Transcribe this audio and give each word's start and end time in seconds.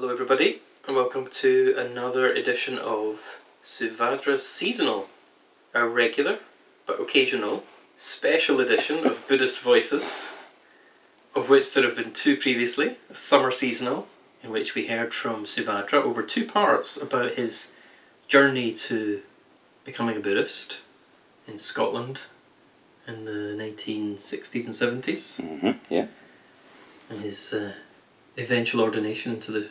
Hello, 0.00 0.10
everybody, 0.10 0.58
and 0.86 0.96
welcome 0.96 1.26
to 1.26 1.74
another 1.76 2.32
edition 2.32 2.78
of 2.78 3.20
Suvajra's 3.62 4.42
Seasonal, 4.42 5.06
a 5.74 5.86
regular 5.86 6.38
but 6.86 7.02
occasional 7.02 7.62
special 7.96 8.60
edition 8.60 9.06
of 9.06 9.28
Buddhist 9.28 9.60
Voices, 9.60 10.26
of 11.34 11.50
which 11.50 11.74
there 11.74 11.84
have 11.84 11.96
been 11.96 12.14
two 12.14 12.38
previously 12.38 12.96
a 13.10 13.14
summer 13.14 13.50
seasonal, 13.50 14.08
in 14.42 14.48
which 14.48 14.74
we 14.74 14.86
heard 14.86 15.12
from 15.12 15.44
Suvadra 15.44 16.02
over 16.02 16.22
two 16.22 16.46
parts 16.46 16.96
about 17.02 17.32
his 17.32 17.74
journey 18.26 18.72
to 18.72 19.20
becoming 19.84 20.16
a 20.16 20.20
Buddhist 20.20 20.80
in 21.46 21.58
Scotland 21.58 22.22
in 23.06 23.26
the 23.26 23.54
1960s 23.62 24.64
and 24.64 25.02
70s, 25.04 25.42
Mm-hmm. 25.42 25.92
Yeah. 25.94 26.06
and 27.10 27.20
his 27.20 27.52
uh, 27.52 27.70
eventual 28.40 28.80
ordination 28.80 29.34
into 29.34 29.52
the 29.52 29.68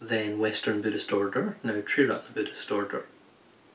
then 0.00 0.38
Western 0.38 0.82
Buddhist 0.82 1.12
order, 1.12 1.56
now 1.62 1.80
Triratna 1.80 2.34
Buddhist 2.34 2.70
order. 2.72 3.04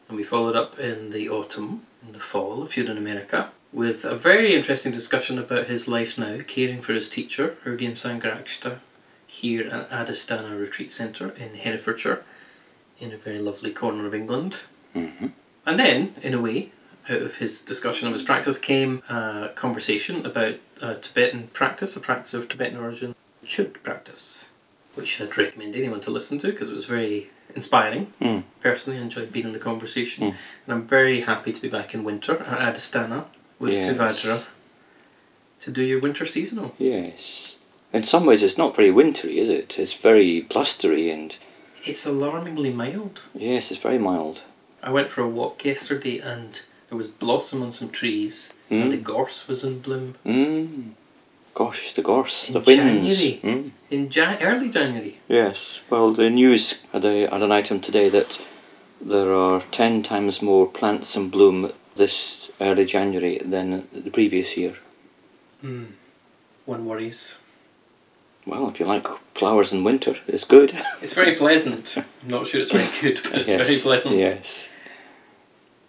And 0.07 0.17
we 0.17 0.23
followed 0.23 0.55
up 0.55 0.79
in 0.79 1.09
the 1.09 1.29
autumn, 1.29 1.81
in 2.05 2.13
the 2.13 2.19
fall, 2.19 2.63
if 2.63 2.77
you're 2.77 2.89
in 2.89 2.97
America, 2.97 3.49
with 3.73 4.05
a 4.05 4.15
very 4.15 4.53
interesting 4.53 4.91
discussion 4.91 5.39
about 5.39 5.65
his 5.67 5.87
life 5.87 6.17
now, 6.17 6.37
caring 6.47 6.81
for 6.81 6.93
his 6.93 7.09
teacher, 7.09 7.55
Urgyen 7.65 7.91
Sangharakshita, 7.91 8.77
here 9.27 9.67
at 9.67 9.89
Adhisthana 9.89 10.59
Retreat 10.59 10.91
Centre 10.91 11.29
in 11.29 11.53
Herefordshire, 11.55 12.23
in 12.99 13.11
a 13.11 13.17
very 13.17 13.39
lovely 13.39 13.71
corner 13.71 14.05
of 14.05 14.13
England. 14.15 14.53
Mm-hmm. 14.93 15.27
And 15.65 15.79
then, 15.79 16.13
in 16.21 16.33
a 16.33 16.41
way, 16.41 16.71
out 17.09 17.21
of 17.21 17.37
his 17.37 17.65
discussion 17.65 18.07
of 18.07 18.13
his 18.13 18.23
practice 18.23 18.59
came 18.59 19.01
a 19.09 19.51
conversation 19.55 20.25
about 20.25 20.55
a 20.81 20.95
Tibetan 20.95 21.47
practice, 21.47 21.97
a 21.97 21.99
practice 21.99 22.33
of 22.33 22.47
Tibetan 22.47 22.79
origin, 22.79 23.13
Chöd 23.43 23.83
practice, 23.83 24.51
which 24.95 25.21
I'd 25.21 25.37
recommend 25.37 25.75
anyone 25.75 26.01
to 26.01 26.11
listen 26.11 26.37
to 26.39 26.47
because 26.47 26.69
it 26.69 26.73
was 26.73 26.85
very 26.85 27.27
inspiring. 27.55 28.07
Mm. 28.21 28.43
Personally, 28.61 28.99
I 28.99 29.03
enjoyed 29.03 29.31
being 29.31 29.45
in 29.45 29.51
the 29.51 29.59
conversation, 29.59 30.31
Mm. 30.31 30.35
and 30.65 30.73
I'm 30.73 30.87
very 30.87 31.21
happy 31.21 31.51
to 31.51 31.61
be 31.61 31.67
back 31.69 31.93
in 31.93 32.03
winter 32.03 32.33
at 32.33 32.73
Adhisthana 32.75 33.23
with 33.59 33.71
Yes. 33.73 33.89
Suvajra 33.89 34.43
to 35.61 35.71
do 35.71 35.83
your 35.83 35.99
winter 35.99 36.25
seasonal. 36.25 36.73
Yes. 36.79 37.57
In 37.93 38.03
some 38.03 38.25
ways, 38.25 38.43
it's 38.43 38.57
not 38.57 38.75
very 38.75 38.91
wintry, 38.91 39.39
is 39.39 39.49
it? 39.49 39.79
It's 39.79 39.93
very 39.93 40.41
blustery 40.41 41.09
and 41.09 41.35
It's 41.85 42.05
alarmingly 42.05 42.71
mild. 42.71 43.21
yes, 43.35 43.71
it's 43.71 43.81
very 43.81 43.99
mild. 43.99 44.41
I 44.83 44.91
went 44.91 45.09
for 45.09 45.21
a 45.21 45.27
walk 45.27 45.63
yesterday 45.65 46.19
and 46.19 46.59
there 46.89 46.97
was 46.97 47.07
blossom 47.07 47.63
on 47.63 47.71
some 47.71 47.89
trees 47.89 48.53
and 48.69 48.91
the 48.91 48.97
Mm. 48.97 49.03
gorse 49.03 49.47
was 49.47 49.63
in 49.63 49.79
bloom 49.79 50.15
Mm. 50.25 50.91
Gosh, 51.55 51.93
the 51.93 52.01
gorse, 52.01 52.49
In 52.49 52.53
the 52.53 52.59
winds. 52.59 53.17
January. 53.17 53.39
Mm. 53.43 53.71
in 53.89 54.09
Jan- 54.09 54.41
early 54.43 54.69
January. 54.69 55.15
Yes. 55.29 55.81
Well, 55.89 56.11
the 56.11 56.29
news 56.29 56.83
had, 56.91 57.05
a, 57.05 57.27
had 57.31 57.41
an 57.41 57.51
item 57.53 57.79
today 57.79 58.09
that 58.09 58.45
there 59.01 59.33
are 59.33 59.61
ten 59.61 60.03
times 60.03 60.41
more 60.41 60.67
plants 60.67 61.15
in 61.15 61.29
bloom 61.29 61.71
this 61.95 62.51
early 62.59 62.85
January 62.85 63.37
than 63.43 63.87
the 63.93 64.11
previous 64.11 64.57
year. 64.57 64.73
Hmm. 65.61 65.85
One 66.65 66.85
worries. 66.85 67.41
Well, 68.45 68.67
if 68.69 68.79
you 68.81 68.85
like 68.85 69.07
flowers 69.07 69.71
in 69.73 69.83
winter, 69.85 70.13
it's 70.27 70.43
good. 70.43 70.71
It's 71.01 71.15
very 71.15 71.35
pleasant. 71.35 71.97
I'm 71.97 72.29
not 72.35 72.47
sure 72.47 72.61
it's 72.61 72.71
very 72.73 73.13
good, 73.13 73.23
but 73.23 73.39
it's 73.41 73.49
very 73.49 73.77
pleasant. 73.81 74.15
Yes. 74.15 74.69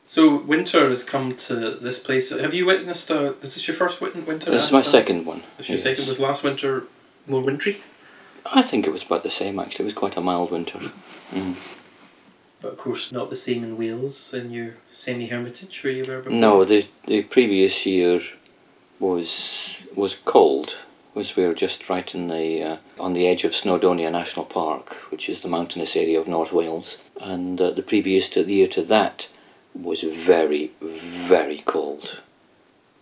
So 0.08 0.40
winter 0.40 0.86
has 0.86 1.02
come 1.02 1.34
to 1.34 1.70
this 1.70 1.98
place. 1.98 2.30
Have 2.30 2.54
you 2.54 2.64
witnessed 2.64 3.10
a? 3.10 3.32
Is 3.42 3.56
this 3.56 3.66
your 3.66 3.76
first 3.76 4.00
winter? 4.00 4.52
This 4.52 4.66
is 4.66 4.72
my 4.72 4.82
second 4.82 5.26
one. 5.26 5.42
This 5.56 5.68
your 5.68 5.78
yes. 5.78 5.82
second. 5.82 6.06
Was 6.06 6.20
last 6.20 6.44
winter 6.44 6.84
more 7.26 7.42
wintry? 7.42 7.76
I 8.54 8.62
think 8.62 8.86
it 8.86 8.92
was 8.92 9.04
about 9.04 9.24
the 9.24 9.32
same 9.32 9.58
actually. 9.58 9.82
It 9.82 9.86
was 9.86 9.94
quite 9.94 10.16
a 10.16 10.20
mild 10.20 10.52
winter. 10.52 10.78
Mm. 10.78 11.56
But 12.62 12.72
of 12.72 12.78
course, 12.78 13.10
not 13.10 13.30
the 13.30 13.36
same 13.36 13.64
in 13.64 13.76
Wales 13.78 14.32
in 14.32 14.52
your 14.52 14.74
semi-hermitage 14.92 15.82
where 15.82 15.92
you 15.92 16.04
were 16.06 16.18
before. 16.18 16.38
No, 16.38 16.64
the 16.64 16.86
the 17.06 17.24
previous 17.24 17.84
year 17.84 18.20
was 19.00 19.82
was 19.96 20.14
cold. 20.14 20.72
Was 21.14 21.34
we 21.34 21.48
were 21.48 21.54
just 21.54 21.90
right 21.90 22.14
in 22.14 22.28
the 22.28 22.62
uh, 22.62 22.76
on 23.00 23.12
the 23.12 23.26
edge 23.26 23.42
of 23.42 23.52
Snowdonia 23.52 24.12
National 24.12 24.46
Park, 24.46 24.92
which 25.10 25.28
is 25.28 25.40
the 25.40 25.48
mountainous 25.48 25.96
area 25.96 26.20
of 26.20 26.28
North 26.28 26.52
Wales, 26.52 26.96
and 27.20 27.60
uh, 27.60 27.72
the 27.72 27.82
previous 27.82 28.30
to 28.30 28.44
the 28.44 28.54
year 28.54 28.68
to 28.68 28.82
that 28.82 29.28
was 29.82 30.02
very 30.02 30.70
very 30.80 31.58
cold. 31.58 32.20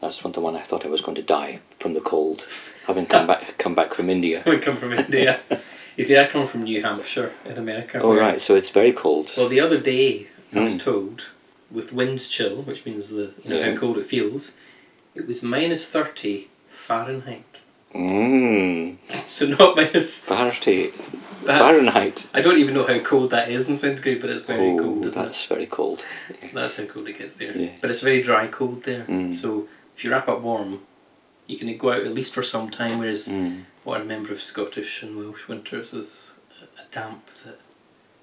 That's 0.01 0.23
one 0.23 0.33
the 0.33 0.41
one 0.41 0.55
I 0.57 0.61
thought 0.61 0.85
I 0.85 0.89
was 0.89 1.01
going 1.01 1.17
to 1.17 1.23
die 1.23 1.61
from 1.79 1.95
the 1.95 2.01
cold, 2.01 2.45
having 2.87 3.07
come 3.07 3.27
back 3.27 3.57
come 3.59 3.75
back 3.75 3.95
from 3.95 4.11
India. 4.11 4.43
I 4.47 4.57
come 4.59 4.77
from 4.77 4.93
India. 4.93 5.41
you 5.97 6.05
see, 6.05 6.19
I 6.19 6.27
come 6.27 6.47
from 6.47 6.65
New 6.65 6.83
Hampshire 6.83 7.33
in 7.47 7.57
America. 7.59 8.01
Oh 8.03 8.09
where- 8.11 8.21
right, 8.21 8.41
so 8.41 8.55
it's 8.55 8.71
very 8.71 8.93
cold. 8.93 9.33
Well, 9.37 9.49
the 9.49 9.61
other 9.61 9.81
day 9.81 10.27
I 10.55 10.61
was 10.63 10.77
Mm. 10.79 10.85
told 10.85 11.31
with 11.71 11.93
winds 11.93 12.29
chill, 12.29 12.63
which 12.63 12.85
means 12.87 13.09
the 13.11 13.33
you 13.45 13.51
know 13.51 13.59
Yeah. 13.59 13.71
how 13.73 13.77
cold 13.81 13.99
it 13.99 14.07
feels, 14.07 14.57
it 15.15 15.27
was 15.27 15.43
minus 15.43 15.89
thirty 15.91 16.49
Fahrenheit. 16.69 17.61
Mmm. 17.95 18.97
So 19.09 19.47
not 19.47 19.77
minus. 19.77 20.25
Fahrenheit. 20.25 20.91
Fahrenheit. 20.91 22.31
I 22.35 22.41
don't 22.43 22.59
even 22.59 22.75
know 22.75 22.87
how 22.87 22.99
cold 22.99 23.31
that 23.31 23.49
is 23.49 23.69
in 23.69 23.77
centigrade, 23.77 24.21
but 24.21 24.31
it's 24.31 24.43
very 24.43 24.71
oh, 24.71 24.79
cold, 24.79 25.05
isn't 25.05 25.23
that's 25.23 25.47
very 25.47 25.67
cold. 25.67 26.05
That's 26.53 26.79
how 26.79 26.87
cold 26.87 27.09
it 27.09 27.19
gets 27.19 27.35
there. 27.37 27.57
Yeah. 27.57 27.71
But 27.81 27.91
it's 27.91 28.03
very 28.03 28.23
dry 28.23 28.49
cold 28.49 28.83
there. 28.83 29.05
Mm. 29.05 29.33
So 29.33 29.69
if 29.97 30.05
you 30.05 30.11
wrap 30.11 30.29
up 30.29 30.41
warm, 30.41 30.81
you 31.47 31.57
can 31.57 31.77
go 31.79 31.93
out 31.93 32.03
at 32.03 32.15
least 32.15 32.35
for 32.35 32.43
some 32.43 32.71
time. 32.71 32.99
Whereas 32.99 33.29
Mm. 33.29 33.63
what 33.85 33.99
I 33.99 34.01
remember 34.01 34.33
of 34.33 34.41
Scottish 34.41 35.03
and 35.03 35.17
Welsh 35.17 35.47
winters 35.49 35.95
is 35.95 36.41
a, 36.63 36.83
a 36.83 36.85
damp 36.93 37.25
that 37.27 37.59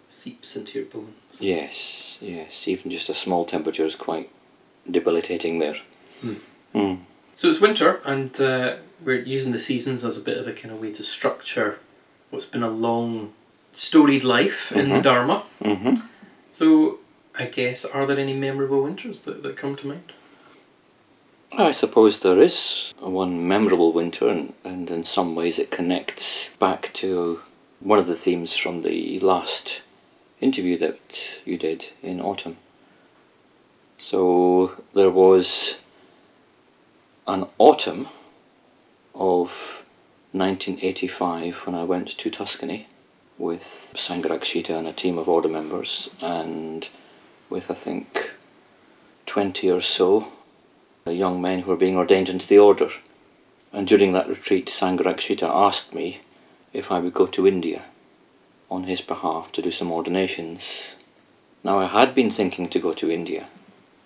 seeps 0.07 0.57
into 0.57 0.79
your 0.79 0.87
bones. 0.87 1.41
Yes, 1.41 2.17
yes. 2.21 2.67
Even 2.67 2.91
just 2.91 3.09
a 3.09 3.13
small 3.13 3.45
temperature 3.45 3.85
is 3.85 3.95
quite 3.95 4.29
debilitating 4.89 5.59
there. 5.59 5.75
Hmm. 6.21 6.33
Mm. 6.73 6.97
So 7.35 7.47
it's 7.49 7.61
winter, 7.61 7.99
and 8.05 8.39
uh, 8.41 8.75
we're 9.03 9.19
using 9.19 9.53
the 9.53 9.59
seasons 9.59 10.03
as 10.05 10.17
a 10.19 10.23
bit 10.23 10.37
of 10.37 10.47
a 10.47 10.53
kind 10.53 10.73
of 10.73 10.81
way 10.81 10.91
to 10.91 11.03
structure 11.03 11.79
what's 12.29 12.45
been 12.45 12.63
a 12.63 12.69
long, 12.69 13.31
storied 13.71 14.23
life 14.23 14.71
in 14.71 14.89
the 14.89 14.97
Mhm. 14.99 15.03
Dharma. 15.03 15.37
hmm 15.63 15.93
So 16.49 16.99
I 17.37 17.45
guess, 17.45 17.85
are 17.85 18.05
there 18.05 18.19
any 18.19 18.33
memorable 18.33 18.83
winters 18.83 19.23
that, 19.25 19.41
that 19.43 19.55
come 19.57 19.75
to 19.77 19.87
mind? 19.87 20.11
I 21.53 21.71
suppose 21.71 22.19
there 22.19 22.39
is 22.39 22.93
one 22.99 23.47
memorable 23.47 23.91
winter, 23.93 24.29
and, 24.29 24.53
and 24.63 24.89
in 24.89 25.03
some 25.03 25.35
ways 25.35 25.59
it 25.59 25.71
connects 25.71 26.55
back 26.57 26.91
to 26.95 27.39
one 27.79 27.99
of 27.99 28.07
the 28.07 28.15
themes 28.15 28.55
from 28.55 28.81
the 28.83 29.19
last 29.19 29.81
interview 30.39 30.77
that 30.79 31.41
you 31.45 31.57
did 31.57 31.85
in 32.03 32.21
autumn. 32.21 32.57
So 33.97 34.71
there 34.93 35.09
was 35.09 35.77
an 37.31 37.47
autumn 37.59 38.05
of 39.15 39.85
1985 40.33 41.65
when 41.65 41.75
I 41.75 41.85
went 41.85 42.09
to 42.09 42.29
Tuscany 42.29 42.85
with 43.37 43.61
Sangharakshita 43.61 44.77
and 44.77 44.85
a 44.85 44.91
team 44.91 45.17
of 45.17 45.29
order 45.29 45.47
members, 45.47 46.09
and 46.21 46.85
with 47.49 47.71
I 47.71 47.73
think 47.73 48.33
20 49.27 49.71
or 49.71 49.79
so 49.79 50.27
uh, 51.07 51.11
young 51.11 51.41
men 51.41 51.59
who 51.59 51.71
were 51.71 51.77
being 51.77 51.95
ordained 51.95 52.27
into 52.27 52.49
the 52.49 52.59
order. 52.59 52.89
And 53.71 53.87
during 53.87 54.11
that 54.11 54.27
retreat, 54.27 54.65
Sangharakshita 54.65 55.47
asked 55.49 55.95
me 55.95 56.19
if 56.73 56.91
I 56.91 56.99
would 56.99 57.13
go 57.13 57.27
to 57.27 57.47
India 57.47 57.81
on 58.69 58.83
his 58.83 58.99
behalf 58.99 59.53
to 59.53 59.61
do 59.61 59.71
some 59.71 59.93
ordinations. 59.93 60.97
Now, 61.63 61.79
I 61.79 61.85
had 61.85 62.13
been 62.13 62.31
thinking 62.31 62.67
to 62.71 62.79
go 62.79 62.91
to 62.95 63.09
India 63.09 63.47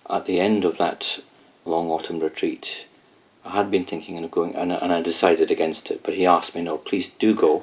at 0.08 0.26
the 0.26 0.38
end 0.38 0.64
of 0.64 0.78
that 0.78 1.18
long 1.64 1.90
autumn 1.90 2.20
retreat. 2.20 2.86
I 3.46 3.50
had 3.50 3.70
been 3.70 3.84
thinking 3.84 4.22
of 4.24 4.30
going, 4.32 4.56
and, 4.56 4.72
and 4.72 4.92
I 4.92 5.00
decided 5.02 5.52
against 5.52 5.92
it, 5.92 6.00
but 6.02 6.14
he 6.14 6.26
asked 6.26 6.56
me, 6.56 6.62
no, 6.62 6.78
please 6.78 7.12
do 7.12 7.36
go 7.36 7.62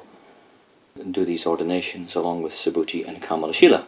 and 0.95 1.13
do 1.13 1.25
these 1.25 1.45
ordinations 1.45 2.15
along 2.15 2.41
with 2.41 2.53
Subhuti 2.53 3.05
and 3.05 3.21
Kamalashila. 3.21 3.83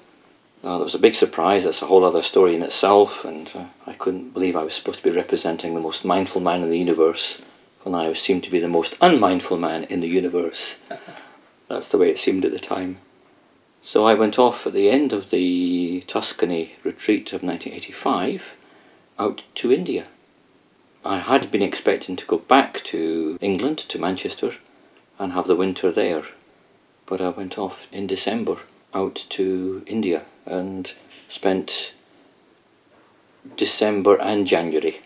Now, 0.62 0.78
that 0.78 0.84
was 0.84 0.96
a 0.96 1.00
big 1.00 1.16
surprise. 1.16 1.64
That's 1.64 1.82
a 1.84 1.86
whole 1.86 2.04
other 2.04 2.22
story 2.22 2.54
in 2.54 2.64
itself, 2.64 3.24
and 3.24 3.50
uh, 3.56 3.64
I 3.88 3.94
couldn't 3.94 4.34
believe 4.34 4.58
I 4.58 4.64
was 4.66 4.74
supposed 4.74 5.04
to 5.04 5.10
be 5.10 5.16
representing 5.16 5.74
the 5.74 5.80
most 5.80 6.04
mindful 6.04 6.42
man 6.42 6.64
in 6.64 6.70
the 6.70 6.78
universe 6.78 7.42
when 7.84 7.96
I 7.96 8.12
seemed 8.12 8.44
to 8.44 8.52
be 8.52 8.60
the 8.60 8.68
most 8.68 8.98
unmindful 9.00 9.58
man 9.58 9.86
in 9.86 10.02
the 10.02 10.10
universe. 10.10 10.80
That's 11.70 11.90
the 11.90 11.98
way 11.98 12.10
it 12.10 12.18
seemed 12.18 12.44
at 12.44 12.52
the 12.52 12.60
time. 12.60 12.98
So 13.84 14.06
I 14.06 14.16
went 14.16 14.38
off 14.38 14.68
at 14.68 14.74
the 14.74 14.90
end 14.90 15.14
of 15.14 15.30
the 15.30 16.04
Tuscany 16.08 16.76
retreat 16.84 17.32
of 17.32 17.42
1985 17.42 18.58
out 19.18 19.46
to 19.56 19.72
India. 19.72 20.08
I 21.08 21.20
had 21.20 21.52
been 21.52 21.62
expecting 21.62 22.16
to 22.16 22.26
go 22.26 22.40
back 22.40 22.82
to 22.86 23.38
England, 23.40 23.78
to 23.90 24.00
Manchester, 24.00 24.52
and 25.20 25.32
have 25.32 25.46
the 25.46 25.56
winter 25.56 25.92
there, 25.92 26.24
but 27.06 27.22
I 27.22 27.30
went 27.30 27.60
off 27.60 27.88
in 27.94 28.08
December 28.08 28.58
out 28.92 29.16
to 29.38 29.84
India 29.86 30.24
and 30.48 30.88
spent 31.10 31.94
December 33.56 34.20
and 34.20 34.48
January 34.48 35.00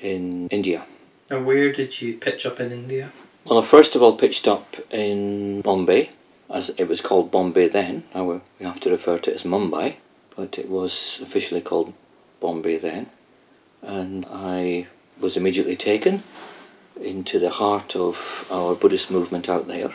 in 0.00 0.46
India. 0.48 0.86
Now, 1.28 1.42
where 1.42 1.72
did 1.72 2.00
you 2.00 2.18
pitch 2.18 2.46
up 2.46 2.60
in 2.60 2.70
India? 2.70 3.10
Well, 3.44 3.58
I 3.58 3.62
first 3.62 3.96
of 3.96 4.02
all 4.02 4.16
pitched 4.16 4.46
up 4.46 4.76
in 4.92 5.62
Bombay 5.62 6.08
as 6.48 6.70
it 6.78 6.86
was 6.86 7.00
called 7.00 7.32
Bombay 7.32 7.66
then. 7.68 8.04
Now 8.14 8.24
we 8.24 8.40
we 8.60 8.66
have 8.66 8.78
to 8.80 8.90
refer 8.90 9.18
to 9.18 9.30
it 9.30 9.36
as 9.36 9.44
Mumbai, 9.44 9.96
but 10.36 10.58
it 10.60 10.68
was 10.68 11.20
officially 11.20 11.62
called 11.62 11.92
Bombay 12.40 12.78
then. 12.78 13.06
And 13.82 14.24
I 14.30 14.86
was 15.20 15.36
immediately 15.36 15.76
taken 15.76 16.22
into 17.00 17.38
the 17.38 17.50
heart 17.50 17.96
of 17.96 18.48
our 18.50 18.74
Buddhist 18.74 19.10
movement 19.10 19.48
out 19.48 19.66
there. 19.66 19.90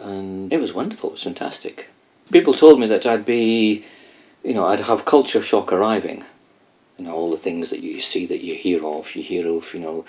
And 0.00 0.52
it 0.52 0.60
was 0.60 0.74
wonderful, 0.74 1.10
it 1.10 1.12
was 1.12 1.24
fantastic. 1.24 1.88
People 2.30 2.54
told 2.54 2.78
me 2.78 2.88
that 2.88 3.06
I'd 3.06 3.26
be, 3.26 3.84
you 4.44 4.54
know, 4.54 4.66
I'd 4.66 4.80
have 4.80 5.04
culture 5.04 5.42
shock 5.42 5.72
arriving. 5.72 6.24
You 6.98 7.04
know, 7.04 7.14
all 7.14 7.30
the 7.30 7.36
things 7.36 7.70
that 7.70 7.80
you 7.80 7.98
see 7.98 8.26
that 8.26 8.44
you 8.44 8.54
hear 8.54 8.84
of. 8.84 9.14
You 9.14 9.22
hear 9.22 9.46
of, 9.46 9.72
you 9.72 9.80
know, 9.80 10.04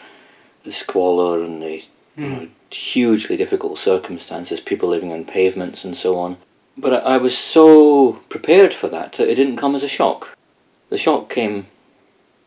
the 0.64 0.72
squalor 0.72 1.44
and 1.44 1.62
the 1.62 1.84
you 2.18 2.30
know, 2.30 2.40
hmm. 2.40 2.46
hugely 2.72 3.38
difficult 3.38 3.78
circumstances, 3.78 4.60
people 4.60 4.90
living 4.90 5.14
on 5.14 5.24
pavements 5.26 5.86
and 5.86 5.96
so 5.96 6.20
on. 6.20 6.38
But 6.78 6.94
I, 6.94 7.16
I 7.16 7.18
was 7.18 7.38
so 7.38 8.14
prepared 8.30 8.74
for 8.74 8.90
that 8.90 9.14
that 9.14 9.30
it 9.30 9.36
didn't 9.36 9.58
come 9.58 9.76
as 9.76 9.84
a 9.84 9.90
shock. 9.90 10.36
The 10.90 10.98
shock 10.98 11.30
came 11.30 11.66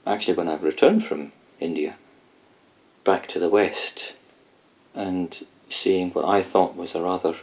actually 0.07 0.35
when 0.35 0.49
I 0.49 0.57
returned 0.57 1.05
from 1.05 1.33
India 1.61 1.95
back 3.05 3.27
to 3.29 3.39
the 3.39 3.49
West 3.49 4.15
and 4.95 5.31
seeing 5.69 6.11
what 6.11 6.25
I 6.25 6.43
thought 6.43 6.77
was 6.77 6.95
a 6.95 7.03
rather 7.03 7.35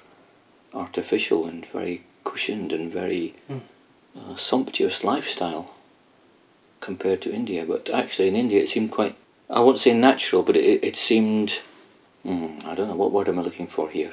artificial 0.74 1.46
and 1.48 1.66
very 1.66 2.02
cushioned 2.24 2.74
and 2.74 2.92
very 2.92 3.34
Mm. 3.50 3.62
uh, 4.18 4.36
sumptuous 4.36 5.04
lifestyle 5.04 5.70
compared 6.82 7.22
to 7.22 7.34
India. 7.34 7.66
But 7.66 7.90
actually, 7.90 8.28
in 8.28 8.36
India, 8.36 8.62
it 8.62 8.70
seemed 8.70 8.92
quite, 8.92 9.16
I 9.50 9.60
won't 9.62 9.80
say 9.80 9.94
natural, 9.94 10.44
but 10.44 10.56
it, 10.56 10.84
it 10.84 10.96
seemed, 10.96 11.50
mm, 12.26 12.66
I 12.66 12.76
don't 12.76 12.88
know, 12.88 12.96
what 12.96 13.12
word 13.12 13.30
am 13.30 13.40
I 13.40 13.42
looking 13.42 13.68
for 13.68 13.90
here? 13.90 14.12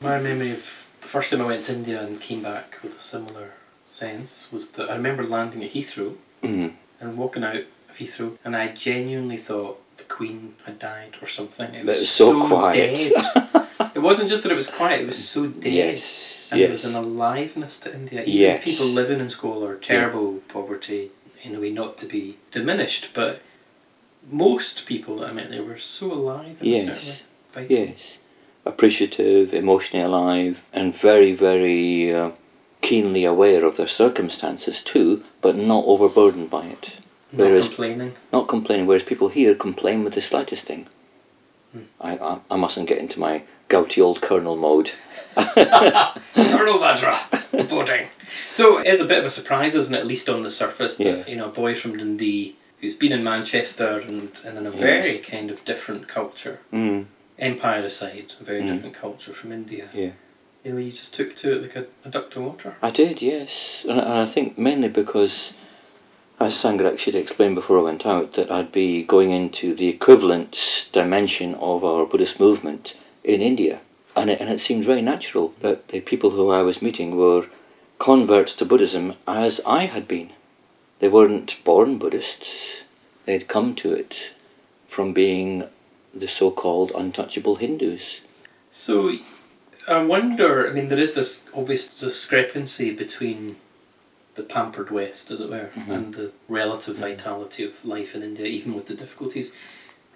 My 0.00 0.18
memory 0.18 0.50
of 0.52 0.58
the 1.02 1.08
first 1.08 1.30
time 1.30 1.40
I 1.40 1.46
went 1.46 1.64
to 1.64 1.72
India 1.72 2.00
and 2.02 2.20
came 2.20 2.42
back 2.42 2.78
with 2.82 2.94
a 2.94 3.00
similar 3.00 3.50
sense 3.84 4.52
was 4.52 4.72
that 4.72 4.90
I 4.90 4.96
remember 4.96 5.24
landing 5.24 5.62
at 5.64 5.70
Heathrow 5.70 6.14
Mm. 6.42 6.72
and 7.00 7.16
walking 7.16 7.44
out 7.44 7.62
Heathrow, 7.98 8.36
and 8.44 8.54
I 8.56 8.68
genuinely 8.68 9.36
thought 9.38 9.76
the 9.96 10.04
Queen 10.04 10.52
had 10.64 10.78
died 10.78 11.16
or 11.22 11.26
something. 11.26 11.72
It 11.74 11.80
It 11.80 11.86
was, 11.86 11.98
was 12.00 12.08
so 12.08 12.46
quiet. 12.46 12.74
dead. 13.14 13.66
it 13.96 13.98
wasn't 14.00 14.28
just 14.28 14.42
that 14.42 14.52
it 14.52 14.56
was 14.56 14.70
quiet; 14.70 15.00
it 15.02 15.06
was 15.06 15.28
so 15.28 15.46
dead. 15.64 15.72
Yes, 15.72 16.48
And 16.52 16.60
there 16.60 16.70
was 16.70 16.84
an 16.94 17.02
aliveness 17.02 17.80
to 17.80 17.94
India. 17.94 18.20
Even 18.22 18.32
Yes. 18.32 18.64
people 18.64 18.86
living 18.86 19.20
in 19.20 19.28
squalor, 19.28 19.76
terrible 19.76 20.40
poverty, 20.48 21.10
in 21.44 21.54
a 21.54 21.60
way 21.60 21.70
not 21.70 21.98
to 21.98 22.06
be 22.06 22.36
diminished, 22.50 23.10
but 23.14 23.40
most 24.30 24.86
people 24.86 25.16
that 25.18 25.30
I 25.30 25.32
met 25.32 25.50
there 25.50 25.62
were 25.62 25.78
so 25.78 26.12
alive 26.12 26.56
Yes. 26.60 26.82
a 26.82 26.86
certain 26.96 27.08
way. 27.08 27.18
Vital. 27.68 27.76
Yes, 27.86 28.18
appreciative, 28.66 29.54
emotionally 29.54 30.04
alive, 30.04 30.62
and 30.72 30.94
very, 30.94 31.32
very 31.32 32.12
uh, 32.12 32.30
keenly 32.82 33.24
aware 33.24 33.64
of 33.64 33.76
their 33.76 33.88
circumstances 33.88 34.82
too, 34.82 35.22
but 35.40 35.56
not 35.56 35.84
overburdened 35.86 36.50
by 36.50 36.66
it. 36.66 36.90
Not 37.32 37.46
Whereas- 37.46 37.68
complaining. 37.68 38.12
Not 38.32 38.48
complaining, 38.48 38.86
whereas 38.86 39.02
people 39.02 39.28
here 39.28 39.54
complain 39.54 40.04
with 40.04 40.14
the 40.14 40.20
slightest 40.22 40.66
thing. 40.66 40.86
Hmm. 41.72 41.82
I, 42.00 42.16
I, 42.18 42.38
I 42.52 42.56
mustn't 42.56 42.88
get 42.88 42.98
into 42.98 43.18
my 43.20 43.42
gouty 43.68 44.00
old 44.00 44.20
colonel 44.22 44.56
mode. 44.56 44.90
Colonel 45.36 46.78
Vajra 46.78 47.52
reporting. 47.52 48.06
So 48.50 48.78
it's 48.80 49.00
a 49.00 49.04
bit 49.04 49.18
of 49.20 49.24
a 49.24 49.30
surprise, 49.30 49.74
isn't 49.76 49.94
it? 49.94 49.98
At 50.00 50.06
least 50.06 50.28
on 50.28 50.40
the 50.42 50.50
surface, 50.50 50.96
that 50.96 51.04
Yeah. 51.04 51.26
you 51.28 51.36
know, 51.36 51.46
a 51.46 51.52
boy 51.52 51.74
from 51.74 51.96
Dundee 51.96 52.56
who's 52.80 52.96
been 52.96 53.12
in 53.12 53.22
Manchester 53.22 54.00
and, 54.00 54.30
and 54.44 54.58
in 54.58 54.66
a 54.66 54.70
Yes. 54.70 54.80
very 54.80 55.18
kind 55.18 55.50
of 55.50 55.64
different 55.64 56.08
culture, 56.08 56.58
Mm, 56.72 57.04
empire 57.38 57.82
aside, 57.84 58.32
a 58.40 58.44
very 58.44 58.62
Mm. 58.62 58.72
different 58.72 58.94
culture 58.96 59.32
from 59.32 59.52
India. 59.52 59.88
Yeah. 59.94 60.10
You 60.64 60.72
know, 60.72 60.78
you 60.78 60.90
just 60.90 61.14
took 61.14 61.34
to 61.36 61.56
it 61.56 61.62
like 61.62 61.76
a, 61.76 61.84
a 62.04 62.10
duck 62.10 62.30
to 62.32 62.40
water. 62.40 62.74
I 62.82 62.90
did, 62.90 63.22
yes. 63.22 63.86
And, 63.88 64.00
and 64.00 64.18
I 64.18 64.26
think 64.26 64.58
mainly 64.58 64.88
because, 64.88 65.54
as 66.38 66.54
Sangharakshita 66.54 67.14
explain 67.14 67.54
before 67.54 67.78
I 67.78 67.82
went 67.82 68.04
out, 68.04 68.34
that 68.34 68.50
I'd 68.50 68.70
be 68.70 69.04
going 69.04 69.30
into 69.30 69.74
the 69.74 69.88
equivalent 69.88 70.90
dimension 70.92 71.54
of 71.54 71.84
our 71.84 72.04
Buddhist 72.04 72.40
movement 72.40 72.94
in 73.24 73.40
India. 73.40 73.80
And 74.14 74.28
it, 74.28 74.40
and 74.40 74.50
it 74.50 74.60
seemed 74.60 74.84
very 74.84 75.02
natural 75.02 75.54
that 75.60 75.88
the 75.88 76.00
people 76.00 76.30
who 76.30 76.50
I 76.50 76.62
was 76.62 76.82
meeting 76.82 77.16
were 77.16 77.46
converts 77.98 78.56
to 78.56 78.66
Buddhism 78.66 79.14
as 79.26 79.62
I 79.66 79.84
had 79.84 80.06
been. 80.06 80.30
They 80.98 81.08
weren't 81.08 81.64
born 81.64 81.98
Buddhists, 81.98 82.82
they'd 83.24 83.48
come 83.48 83.74
to 83.76 83.92
it 83.92 84.32
from 84.88 85.12
being 85.12 85.64
the 86.14 86.28
so 86.28 86.50
called 86.50 86.92
untouchable 86.94 87.56
Hindus. 87.56 88.20
So 88.70 89.12
I 89.88 90.04
wonder, 90.04 90.68
I 90.68 90.72
mean, 90.72 90.88
there 90.88 90.98
is 90.98 91.14
this 91.14 91.48
obvious 91.54 92.00
discrepancy 92.00 92.94
between 92.94 93.56
the 94.36 94.42
pampered 94.42 94.90
West, 94.90 95.30
as 95.30 95.40
it 95.40 95.50
were, 95.50 95.70
Mhm. 95.74 95.90
and 95.94 96.14
the 96.14 96.30
relative 96.48 96.96
vitality 96.96 97.64
of 97.64 97.84
life 97.84 98.14
in 98.14 98.22
India, 98.22 98.46
even 98.46 98.74
with 98.74 98.86
the 98.86 98.94
difficulties. 98.94 99.56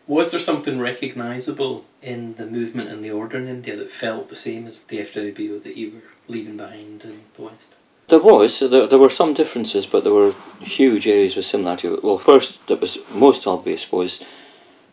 Was 0.07 0.31
there 0.31 0.41
something 0.41 0.79
recognisable 0.79 1.85
in 2.03 2.35
the 2.35 2.47
movement 2.47 2.91
and 2.91 3.05
the 3.05 3.13
order 3.13 3.39
in 3.39 3.49
India 3.49 3.77
that 3.77 3.91
felt 3.91 4.29
the 4.29 4.37
same 4.37 4.67
as 4.67 4.85
the 4.85 4.99
FWBO 5.01 5.59
that 5.65 5.77
you 5.77 5.91
were 5.95 6.35
leaving 6.35 6.57
behind 6.57 7.05
in 7.05 7.21
the 7.37 7.43
West? 7.43 7.75
There 8.09 8.19
was. 8.19 8.59
There, 8.59 8.87
there 8.89 8.99
were 8.99 9.11
some 9.11 9.35
differences, 9.35 9.87
but 9.87 10.03
there 10.03 10.13
were 10.13 10.35
huge 10.61 11.07
areas 11.07 11.37
of 11.37 11.45
similarity. 11.45 11.89
Well, 11.89 12.19
first, 12.19 12.67
that 12.67 12.81
was 12.81 12.99
most 13.15 13.47
obvious 13.47 13.93
was 13.93 14.21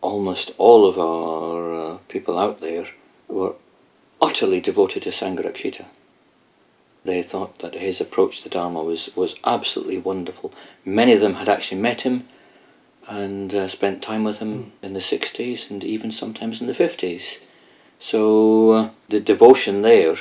almost 0.00 0.52
all 0.58 0.86
of 0.86 0.98
our 0.98 1.94
uh, 1.94 1.98
people 2.08 2.38
out 2.38 2.60
there 2.60 2.86
were 3.26 3.54
utterly 4.20 4.60
devoted 4.60 5.02
to 5.02 5.10
Sangharakshita. 5.10 5.84
They 7.04 7.22
thought 7.22 7.60
that 7.60 7.74
his 7.74 8.00
approach 8.00 8.42
to 8.42 8.48
Dharma 8.48 8.82
was, 8.82 9.10
was 9.16 9.36
absolutely 9.44 9.98
wonderful. 9.98 10.52
Many 10.84 11.12
of 11.12 11.20
them 11.20 11.34
had 11.34 11.48
actually 11.48 11.80
met 11.80 12.02
him 12.02 12.26
and 13.08 13.54
uh, 13.54 13.68
spent 13.68 14.02
time 14.02 14.24
with 14.24 14.38
him 14.38 14.72
in 14.82 14.92
the 14.92 15.00
60s 15.00 15.70
and 15.70 15.82
even 15.84 16.10
sometimes 16.10 16.60
in 16.60 16.66
the 16.66 16.72
50s. 16.72 17.40
So 18.00 18.70
uh, 18.70 18.88
the 19.08 19.20
devotion 19.20 19.82
there 19.82 20.16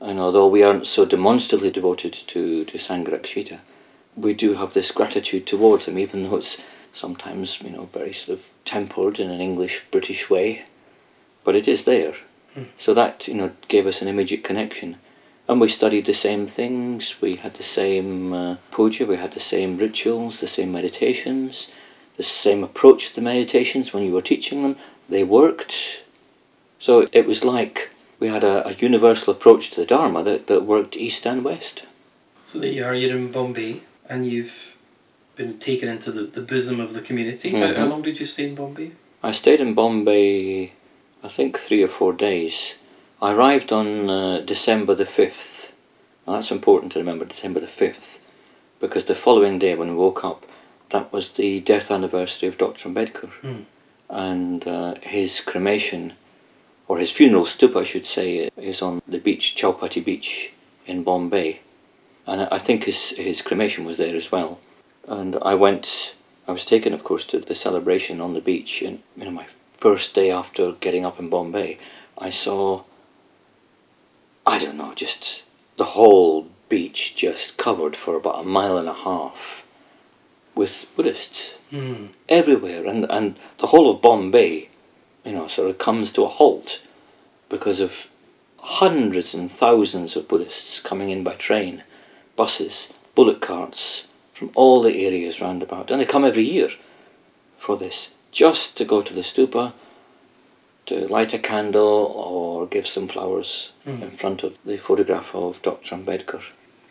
and 0.00 0.20
although 0.20 0.46
we 0.46 0.62
aren't 0.62 0.86
so 0.86 1.04
demonstrably 1.04 1.70
devoted 1.70 2.12
to, 2.12 2.64
to 2.64 2.78
Sangharakshita, 2.78 3.58
we 4.16 4.34
do 4.34 4.54
have 4.54 4.72
this 4.72 4.92
gratitude 4.92 5.46
towards 5.46 5.86
him, 5.88 5.98
even 5.98 6.22
though 6.22 6.36
it's 6.36 6.64
sometimes, 6.92 7.60
you 7.62 7.70
know, 7.70 7.84
very 7.84 8.12
sort 8.12 8.38
of 8.38 8.50
tempered 8.64 9.18
in 9.18 9.30
an 9.30 9.40
English 9.40 9.84
British 9.90 10.30
way. 10.30 10.64
But 11.44 11.56
it 11.56 11.66
is 11.66 11.84
there. 11.84 12.14
Hmm. 12.54 12.64
So 12.76 12.94
that, 12.94 13.28
you 13.28 13.34
know, 13.34 13.50
gave 13.68 13.86
us 13.86 14.02
an 14.02 14.08
immediate 14.08 14.44
connection. 14.44 14.96
And 15.48 15.60
we 15.62 15.68
studied 15.68 16.04
the 16.04 16.14
same 16.14 16.46
things, 16.46 17.22
we 17.22 17.36
had 17.36 17.54
the 17.54 17.62
same 17.62 18.32
uh, 18.34 18.56
puja, 18.70 19.06
we 19.06 19.16
had 19.16 19.32
the 19.32 19.40
same 19.40 19.78
rituals, 19.78 20.40
the 20.40 20.46
same 20.46 20.72
meditations, 20.72 21.72
the 22.18 22.22
same 22.22 22.64
approach 22.64 23.08
to 23.08 23.14
the 23.16 23.22
meditations 23.22 23.94
when 23.94 24.04
you 24.04 24.12
were 24.12 24.20
teaching 24.20 24.62
them. 24.62 24.76
They 25.08 25.24
worked. 25.24 26.02
So 26.80 27.08
it 27.10 27.26
was 27.26 27.44
like 27.44 27.90
we 28.20 28.28
had 28.28 28.44
a, 28.44 28.68
a 28.68 28.72
universal 28.74 29.32
approach 29.32 29.70
to 29.70 29.80
the 29.80 29.86
Dharma 29.86 30.22
that, 30.24 30.48
that 30.48 30.64
worked 30.64 30.96
east 30.98 31.26
and 31.26 31.42
west. 31.44 31.82
So 32.44 32.58
there 32.58 32.70
you 32.70 32.84
are, 32.84 32.94
you're 32.94 33.16
in 33.16 33.32
Bombay, 33.32 33.80
and 34.08 34.26
you've 34.26 34.76
been 35.36 35.58
taken 35.58 35.88
into 35.88 36.10
the, 36.10 36.22
the 36.24 36.42
bosom 36.42 36.80
of 36.80 36.92
the 36.92 37.00
community. 37.00 37.50
How, 37.50 37.66
how 37.68 37.84
Mhm. 37.86 37.90
long 37.90 38.02
did 38.02 38.20
you 38.20 38.26
stay 38.26 38.48
in 38.50 38.54
Bombay? 38.54 38.90
I 39.22 39.32
stayed 39.32 39.60
in 39.60 39.72
Bombay, 39.74 40.72
I 41.24 41.28
think, 41.28 41.58
three 41.58 41.82
or 41.82 41.88
four 41.88 42.12
days. 42.12 42.76
I 43.20 43.32
arrived 43.32 43.72
on 43.72 44.08
uh, 44.08 44.40
December 44.42 44.94
the 44.94 45.04
5th. 45.04 45.74
Now 46.24 46.34
that's 46.34 46.52
important 46.52 46.92
to 46.92 47.00
remember, 47.00 47.24
December 47.24 47.58
the 47.58 47.66
5th, 47.66 48.22
because 48.78 49.06
the 49.06 49.16
following 49.16 49.58
day 49.58 49.74
when 49.74 49.88
we 49.88 49.96
woke 49.96 50.24
up, 50.24 50.44
that 50.90 51.12
was 51.12 51.32
the 51.32 51.60
death 51.60 51.90
anniversary 51.90 52.48
of 52.48 52.58
Dr. 52.58 52.88
Ambedkar. 52.88 53.28
Hmm. 53.40 53.62
And 54.08 54.66
uh, 54.66 54.94
his 55.02 55.40
cremation, 55.40 56.12
or 56.86 56.98
his 56.98 57.10
funeral 57.10 57.44
stupa, 57.44 57.80
I 57.80 57.84
should 57.84 58.06
say, 58.06 58.50
is 58.56 58.82
on 58.82 59.02
the 59.08 59.18
beach, 59.18 59.56
Chowpatty 59.56 60.04
Beach 60.04 60.52
in 60.86 61.02
Bombay. 61.02 61.58
And 62.28 62.42
I 62.42 62.48
I 62.52 62.58
think 62.58 62.84
his, 62.84 63.16
his 63.16 63.42
cremation 63.42 63.84
was 63.84 63.98
there 63.98 64.14
as 64.14 64.30
well. 64.30 64.60
And 65.08 65.36
I 65.42 65.56
went, 65.56 66.14
I 66.46 66.52
was 66.52 66.66
taken, 66.66 66.94
of 66.94 67.02
course, 67.02 67.26
to 67.28 67.40
the 67.40 67.56
celebration 67.56 68.20
on 68.20 68.34
the 68.34 68.40
beach. 68.40 68.82
And, 68.82 69.00
you 69.16 69.24
know, 69.24 69.32
my 69.32 69.46
first 69.76 70.14
day 70.14 70.30
after 70.30 70.70
getting 70.72 71.04
up 71.04 71.18
in 71.18 71.30
Bombay, 71.30 71.78
I 72.16 72.30
saw, 72.30 72.82
I 74.48 74.58
don't 74.58 74.78
know, 74.78 74.94
just 74.94 75.42
the 75.76 75.84
whole 75.84 76.46
beach 76.70 77.14
just 77.16 77.58
covered 77.58 77.94
for 77.94 78.16
about 78.16 78.40
a 78.40 78.48
mile 78.48 78.78
and 78.78 78.88
a 78.88 78.94
half 78.94 79.66
with 80.54 80.90
Buddhists 80.96 81.58
Hmm. 81.70 82.06
everywhere, 82.30 82.86
and 82.86 83.04
and 83.10 83.36
the 83.58 83.66
whole 83.66 83.90
of 83.90 84.00
Bombay, 84.00 84.70
you 85.26 85.32
know, 85.32 85.48
sort 85.48 85.68
of 85.68 85.76
comes 85.76 86.14
to 86.14 86.24
a 86.24 86.28
halt 86.28 86.80
because 87.50 87.80
of 87.80 88.08
hundreds 88.58 89.34
and 89.34 89.52
thousands 89.52 90.16
of 90.16 90.28
Buddhists 90.28 90.80
coming 90.80 91.10
in 91.10 91.24
by 91.24 91.34
train, 91.34 91.84
buses, 92.34 92.94
bullock 93.14 93.42
carts 93.42 94.06
from 94.32 94.50
all 94.54 94.80
the 94.80 95.04
areas 95.06 95.42
round 95.42 95.62
about, 95.62 95.90
and 95.90 96.00
they 96.00 96.06
come 96.06 96.24
every 96.24 96.44
year 96.44 96.70
for 97.58 97.76
this, 97.76 98.14
just 98.32 98.78
to 98.78 98.86
go 98.86 99.02
to 99.02 99.12
the 99.12 99.20
stupa, 99.20 99.74
to 100.88 101.06
light 101.08 101.34
a 101.34 101.38
candle 101.38 102.12
or 102.26 102.66
give 102.66 102.86
some 102.86 103.08
flowers 103.08 103.72
Mm. 103.86 104.02
in 104.02 104.10
front 104.10 104.42
of 104.42 104.52
the 104.64 104.76
photograph 104.78 105.34
of 105.34 105.60
Dr. 105.62 105.94
Ambedkar, 105.96 106.42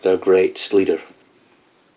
their 0.02 0.18
great 0.18 0.70
leader. 0.74 1.00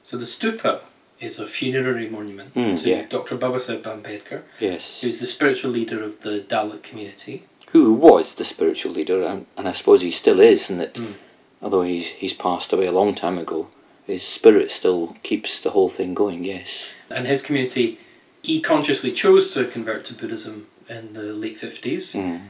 So 0.03 0.17
the 0.17 0.25
stupa 0.25 0.81
is 1.21 1.39
a 1.41 1.47
funerary 1.47 2.09
monument 2.09 2.55
Mm, 2.55 2.83
to 2.83 2.89
yeah. 2.91 3.05
Dr. 3.09 3.37
Babasaheb 3.37 3.83
Ambedkar, 3.83 4.43
Yes. 4.61 5.01
who's 5.03 5.21
the 5.21 5.27
spiritual 5.27 5.71
leader 5.73 6.03
of 6.03 6.21
the 6.21 6.41
Dalit 6.41 6.83
community. 6.83 7.43
Who 7.73 7.95
was 7.95 8.35
the 8.35 8.45
spiritual 8.45 8.93
leader, 8.93 9.23
and, 9.23 9.47
and 9.57 9.69
I 9.69 9.73
suppose 9.73 10.01
he 10.03 10.11
still 10.11 10.41
is, 10.41 10.71
and 10.71 10.81
that 10.81 10.95
Mm. 10.95 11.15
although 11.63 11.83
he's, 11.83 12.09
he's 12.09 12.35
passed 12.35 12.73
away 12.73 12.87
a 12.87 12.93
long 13.01 13.15
time 13.15 13.39
ago, 13.39 13.69
his 14.07 14.23
spirit 14.25 14.73
still 14.73 15.15
keeps 15.23 15.61
the 15.61 15.71
whole 15.71 15.89
thing 15.91 16.15
going, 16.15 16.45
yes. 16.45 16.71
And 17.11 17.27
his 17.27 17.43
community, 17.43 17.99
he 18.43 18.61
consciously 18.61 19.13
chose 19.13 19.55
to 19.55 19.65
convert 19.65 20.07
to 20.07 20.15
Buddhism 20.15 20.67
in 20.89 21.13
the 21.13 21.33
late 21.35 21.57
50s 21.57 22.17
Mm, 22.17 22.41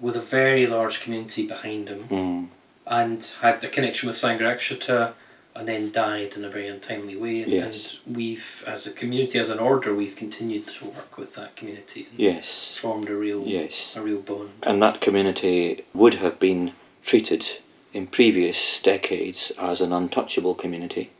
with 0.00 0.16
a 0.16 0.20
very 0.20 0.66
large 0.66 1.02
community 1.02 1.46
behind 1.46 1.88
him 1.88 2.02
mm, 2.08 2.46
and 2.86 3.34
had 3.42 3.62
a 3.64 3.68
connection 3.68 4.06
with 4.08 4.16
Sangharakshita 4.16 5.12
and 5.56 5.66
then 5.68 5.90
died 5.90 6.34
in 6.36 6.44
a 6.44 6.48
very 6.48 6.68
untimely 6.68 7.16
way. 7.16 7.42
And, 7.42 7.52
Yes. 7.52 8.00
and 8.06 8.16
we've, 8.16 8.64
as 8.68 8.86
a 8.86 8.92
community, 8.92 9.38
as 9.38 9.50
an 9.50 9.58
order, 9.58 9.94
we've 9.94 10.16
continued 10.16 10.66
to 10.66 10.84
work 10.86 11.18
with 11.18 11.34
that 11.34 11.56
community 11.56 12.06
and 12.08 12.18
yes. 12.18 12.76
formed 12.76 13.08
a 13.08 13.16
real, 13.16 13.42
Yes. 13.44 13.96
a 13.96 14.00
real 14.00 14.20
bond. 14.20 14.50
And 14.62 14.82
that 14.82 15.00
community 15.00 15.82
would 15.92 16.14
have 16.14 16.38
been 16.38 16.72
treated 17.02 17.44
in 17.92 18.06
previous 18.06 18.80
decades 18.82 19.52
as 19.60 19.80
an 19.80 19.92
untouchable 19.92 20.54
community. 20.54 21.10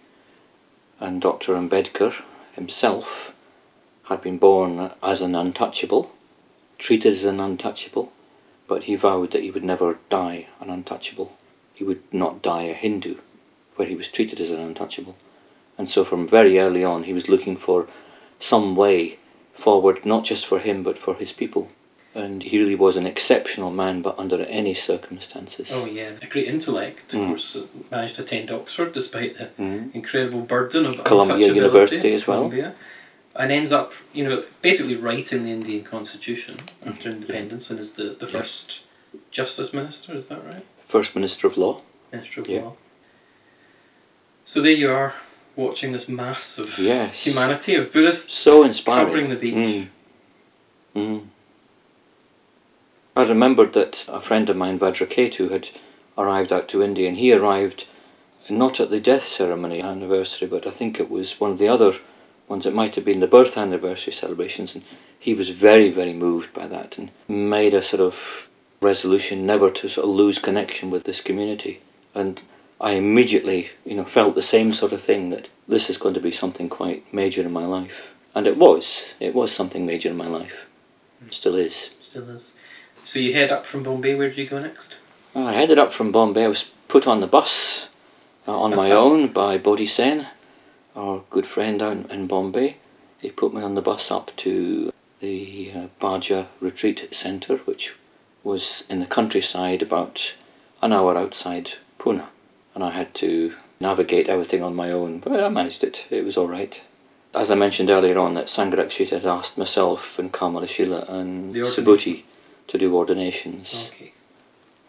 And 1.00 1.20
Dr. 1.20 1.54
Ambedkar 1.54 2.14
himself 2.54 3.34
had 4.10 4.20
been 4.22 4.38
born 4.38 4.90
as 5.02 5.22
an 5.22 5.34
untouchable, 5.36 6.10
treated 6.78 7.12
as 7.12 7.24
an 7.24 7.38
untouchable, 7.38 8.12
but 8.68 8.82
he 8.82 8.96
vowed 8.96 9.30
that 9.30 9.42
he 9.42 9.52
would 9.52 9.62
never 9.64 9.96
die 10.10 10.46
an 10.60 10.68
untouchable. 10.68 11.32
He 11.76 11.84
would 11.84 12.02
not 12.12 12.42
die 12.42 12.64
a 12.64 12.74
Hindu, 12.74 13.14
where 13.76 13.86
he 13.88 13.94
was 13.94 14.10
treated 14.10 14.40
as 14.40 14.50
an 14.50 14.60
untouchable. 14.60 15.14
And 15.78 15.88
so 15.88 16.02
from 16.04 16.26
very 16.26 16.58
early 16.58 16.82
on, 16.84 17.04
he 17.04 17.12
was 17.12 17.28
looking 17.28 17.56
for 17.56 17.86
some 18.40 18.74
way 18.74 19.16
forward, 19.54 20.04
not 20.04 20.24
just 20.24 20.44
for 20.44 20.58
him, 20.58 20.82
but 20.82 20.98
for 20.98 21.14
his 21.14 21.32
people 21.32 21.70
and 22.14 22.42
he 22.42 22.58
really 22.58 22.74
was 22.74 22.96
an 22.96 23.06
exceptional 23.06 23.70
man, 23.70 24.02
but 24.02 24.18
under 24.18 24.42
any 24.42 24.74
circumstances. 24.74 25.70
Oh 25.72 25.86
yeah, 25.86 26.10
a 26.20 26.26
great 26.26 26.48
intellect. 26.48 27.14
Of 27.14 27.20
Mm. 27.20 27.28
course, 27.28 27.56
managed 27.90 28.16
to 28.16 28.22
attend 28.22 28.50
Oxford 28.50 28.92
despite 28.92 29.38
the 29.38 29.48
Mm. 29.62 29.94
incredible 29.94 30.40
burden 30.40 30.86
of 30.86 31.04
Columbia. 31.04 31.46
University 31.46 32.12
as 32.12 32.26
well. 32.26 32.38
Columbia. 32.38 32.74
And 33.36 33.52
ends 33.52 33.72
up, 33.72 33.92
you 34.12 34.24
know, 34.24 34.42
basically 34.60 34.96
writing 34.96 35.44
the 35.44 35.52
Indian 35.52 35.84
Constitution 35.84 36.56
after 36.84 37.10
independence 37.10 37.70
and 37.70 37.78
is 37.78 37.92
the, 37.94 38.04
the 38.04 38.26
Mm-hmm. 38.26 38.38
First 38.38 38.84
Justice 39.30 39.72
Minister, 39.72 40.14
is 40.14 40.28
that 40.28 40.44
right? 40.44 40.64
First 40.88 41.14
Minister 41.14 41.46
of 41.46 41.56
Law. 41.56 41.80
Minister 42.12 42.40
of 42.40 42.48
Yeah. 42.48 42.60
Law. 42.62 42.72
So 44.44 44.60
there 44.60 44.72
you 44.72 44.90
are, 44.90 45.14
watching 45.56 45.92
this 45.92 46.08
mass 46.08 46.58
of 46.58 46.76
Yes. 46.78 47.24
humanity, 47.24 47.76
of 47.76 47.92
Buddhists 47.92 48.34
So 48.34 48.64
inspiring. 48.64 49.06
covering 49.06 49.28
the 49.28 49.36
beach. 49.36 49.54
Mm. 49.54 49.86
Mm. 50.96 51.26
I 53.16 53.28
remembered 53.28 53.74
that 53.74 54.06
a 54.08 54.20
friend 54.20 54.48
of 54.50 54.56
mine, 54.56 54.78
Vajraketu, 54.78 55.50
had 55.50 55.68
arrived 56.18 56.52
out 56.52 56.68
to 56.68 56.82
India, 56.82 57.08
and 57.08 57.16
he 57.16 57.32
arrived 57.32 57.86
not 58.48 58.80
at 58.80 58.90
the 58.90 58.98
death 59.00 59.22
ceremony 59.22 59.80
anniversary, 59.80 60.48
but 60.48 60.66
I 60.66 60.70
think 60.70 60.98
it 60.98 61.10
was 61.10 61.38
one 61.40 61.52
of 61.52 61.58
the 61.58 61.68
other 61.68 61.92
ones. 62.50 62.66
It 62.66 62.74
might 62.74 62.96
have 62.96 63.04
been 63.04 63.20
the 63.20 63.26
birth 63.28 63.56
anniversary 63.56 64.12
celebrations, 64.12 64.74
and 64.74 64.84
he 65.20 65.34
was 65.34 65.48
very, 65.48 65.90
very 65.90 66.12
moved 66.12 66.52
by 66.52 66.66
that, 66.66 66.98
and 66.98 67.10
made 67.28 67.74
a 67.74 67.80
sort 67.80 68.02
of 68.02 68.48
resolution 68.80 69.46
never 69.46 69.70
to 69.70 69.88
sort 69.88 70.06
of 70.06 70.14
lose 70.14 70.40
connection 70.40 70.90
with 70.90 71.04
this 71.04 71.22
community. 71.22 71.80
And 72.14 72.40
I 72.80 72.92
immediately, 72.92 73.68
you 73.86 73.96
know, 73.96 74.04
felt 74.04 74.34
the 74.34 74.42
same 74.42 74.72
sort 74.72 74.92
of 74.92 75.00
thing 75.00 75.30
that 75.30 75.48
this 75.68 75.90
is 75.90 75.98
going 75.98 76.14
to 76.14 76.20
be 76.20 76.32
something 76.32 76.68
quite 76.68 77.14
major 77.14 77.42
in 77.42 77.52
my 77.52 77.66
life, 77.66 78.16
and 78.34 78.46
it 78.46 78.56
was. 78.56 79.14
It 79.20 79.34
was 79.34 79.52
something 79.52 79.86
major 79.86 80.10
in 80.10 80.16
my 80.16 80.26
life. 80.26 80.68
It 81.24 81.32
still 81.32 81.54
is. 81.54 81.76
Still 82.00 82.28
is. 82.30 82.58
So 82.94 83.18
you 83.20 83.32
head 83.32 83.50
up 83.50 83.64
from 83.64 83.82
Bombay, 83.82 84.14
where 84.16 84.30
do 84.30 84.42
you 84.42 84.48
go 84.48 84.60
next? 84.60 84.98
I 85.34 85.52
headed 85.52 85.78
up 85.78 85.92
from 85.92 86.10
Bombay. 86.10 86.44
I 86.44 86.48
was 86.48 86.64
put 86.88 87.06
on 87.06 87.20
the 87.20 87.26
bus 87.26 87.88
uh, 88.48 88.58
on 88.58 88.74
my 88.74 88.90
own 89.04 89.28
by 89.28 89.58
Bodhi 89.58 89.86
Sen, 89.86 90.26
our 90.96 91.22
good 91.30 91.46
friend 91.46 91.78
down 91.78 92.06
in 92.10 92.26
Bombay. 92.26 92.76
He 93.20 93.30
put 93.30 93.54
me 93.54 93.62
on 93.62 93.74
the 93.74 93.82
bus 93.82 94.10
up 94.10 94.34
to 94.38 94.92
the 95.20 95.72
uh, 95.74 95.86
Bhaja 96.00 96.46
Retreat 96.60 97.14
Centre, 97.14 97.56
which 97.58 97.94
was 98.42 98.86
in 98.90 99.00
the 99.00 99.06
countryside 99.06 99.82
about 99.82 100.34
an 100.82 100.92
hour 100.92 101.16
outside 101.16 101.70
Pune. 101.98 102.24
And 102.74 102.82
I 102.82 102.90
had 102.90 103.14
to 103.16 103.52
navigate 103.80 104.28
everything 104.28 104.62
on 104.62 104.74
my 104.74 104.92
own, 104.92 105.20
but 105.20 105.32
I 105.32 105.48
managed 105.48 105.84
it. 105.84 106.06
It 106.10 106.24
was 106.24 106.36
all 106.36 106.48
right. 106.48 106.82
As 107.34 107.50
I 107.50 107.54
mentioned 107.54 107.90
earlier 107.90 108.18
on, 108.18 108.34
that 108.34 108.46
Sangharakshita 108.46 109.10
had 109.10 109.26
asked 109.26 109.58
myself 109.58 110.18
and 110.18 110.32
Kamalashila 110.32 111.08
and. 111.08 111.54
Subhuti 111.54 112.22
to 112.68 112.78
do 112.78 112.96
ordinations. 112.96 113.90
Okay. 113.92 114.12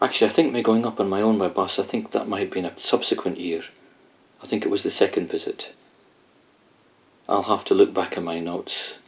Actually, 0.00 0.28
I 0.28 0.30
think 0.30 0.52
me 0.52 0.62
going 0.62 0.84
up 0.84 0.98
on 0.98 1.08
my 1.08 1.22
own 1.22 1.38
by 1.38 1.48
bus, 1.48 1.78
I 1.78 1.84
think 1.84 2.12
that 2.12 2.28
might 2.28 2.40
have 2.40 2.50
been 2.50 2.64
a 2.64 2.78
subsequent 2.78 3.38
year. 3.38 3.62
I 4.42 4.46
think 4.46 4.64
it 4.64 4.70
was 4.70 4.82
the 4.82 4.90
second 4.90 5.30
visit. 5.30 5.72
I'll 7.28 7.42
have 7.42 7.64
to 7.66 7.74
look 7.74 7.94
back 7.94 8.16
at 8.16 8.22
my 8.22 8.40
notes. 8.40 8.98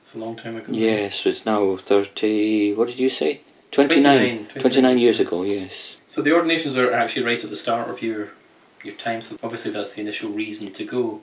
It's 0.00 0.14
a 0.14 0.18
long 0.18 0.36
time 0.36 0.56
ago. 0.56 0.72
Yes, 0.72 1.26
it's 1.26 1.46
now 1.46 1.76
30, 1.76 2.74
what 2.74 2.88
did 2.88 2.98
you 2.98 3.10
say? 3.10 3.40
29. 3.72 4.46
29, 4.46 4.60
29 4.60 4.98
years 4.98 5.20
ago, 5.20 5.42
yes. 5.42 6.00
So 6.06 6.22
the 6.22 6.32
ordinations 6.34 6.78
are 6.78 6.92
actually 6.92 7.26
right 7.26 7.42
at 7.42 7.50
the 7.50 7.56
start 7.56 7.90
of 7.90 8.02
your 8.02 8.28
your 8.84 8.94
time. 8.94 9.20
So 9.20 9.36
obviously 9.42 9.72
that's 9.72 9.96
the 9.96 10.02
initial 10.02 10.30
reason 10.30 10.72
to 10.74 10.84
go. 10.84 11.20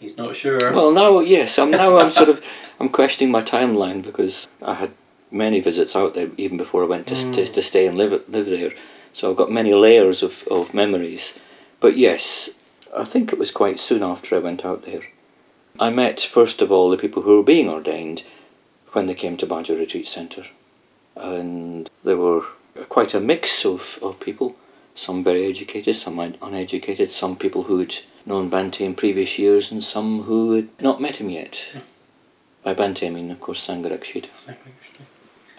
He's 0.00 0.16
not 0.18 0.34
sure. 0.34 0.58
Well, 0.72 0.92
now, 0.92 1.20
yes, 1.20 1.58
I'm 1.58 1.70
now 1.70 1.98
I'm 1.98 2.10
sort 2.10 2.28
of 2.30 2.44
I'm 2.80 2.88
questioning 2.88 3.30
my 3.30 3.42
timeline 3.42 4.02
because 4.02 4.48
I 4.60 4.74
had 4.74 4.90
many 5.30 5.60
visits 5.60 5.94
out 5.94 6.14
there 6.14 6.28
even 6.36 6.56
before 6.56 6.82
I 6.82 6.86
went 6.88 7.06
to, 7.08 7.14
to, 7.14 7.20
Mm. 7.42 7.54
to 7.54 7.62
stay 7.62 7.86
and 7.86 7.96
live 7.96 8.12
live 8.28 8.46
there. 8.46 8.72
So 9.12 9.30
I've 9.30 9.36
got 9.36 9.50
many 9.52 9.72
layers 9.74 10.22
of, 10.22 10.48
of 10.50 10.74
memories. 10.74 11.40
But 11.80 11.96
yes, 11.96 12.50
I 12.96 13.04
think 13.04 13.32
it 13.32 13.38
was 13.38 13.52
quite 13.52 13.78
soon 13.78 14.02
after 14.02 14.34
I 14.36 14.40
went 14.40 14.64
out 14.64 14.84
there. 14.84 15.02
I 15.82 15.88
met 15.88 16.20
first 16.20 16.60
of 16.60 16.70
all 16.70 16.90
the 16.90 16.98
people 16.98 17.22
who 17.22 17.38
were 17.38 17.42
being 17.42 17.70
ordained 17.70 18.22
when 18.92 19.06
they 19.06 19.14
came 19.14 19.38
to 19.38 19.46
Bhaja 19.46 19.78
Retreat 19.78 20.06
Centre, 20.06 20.44
and 21.16 21.88
there 22.04 22.18
were 22.18 22.42
quite 22.90 23.14
a 23.14 23.20
mix 23.20 23.64
of, 23.64 23.98
of 24.02 24.20
people. 24.20 24.54
Some 24.94 25.24
very 25.24 25.46
educated, 25.46 25.96
some 25.96 26.18
uneducated, 26.18 27.08
some 27.08 27.36
people 27.36 27.62
who'd 27.62 27.94
known 28.26 28.50
Bhante 28.50 28.82
in 28.82 28.94
previous 28.94 29.38
years, 29.38 29.72
and 29.72 29.82
some 29.82 30.20
who 30.20 30.56
had 30.56 30.68
not 30.82 31.00
met 31.00 31.16
him 31.16 31.30
yet. 31.30 31.74
By 32.62 32.74
Bhante, 32.74 33.06
I 33.06 33.10
mean, 33.10 33.30
of 33.30 33.40
course, 33.40 33.66
Sangharakshita. 33.66 34.54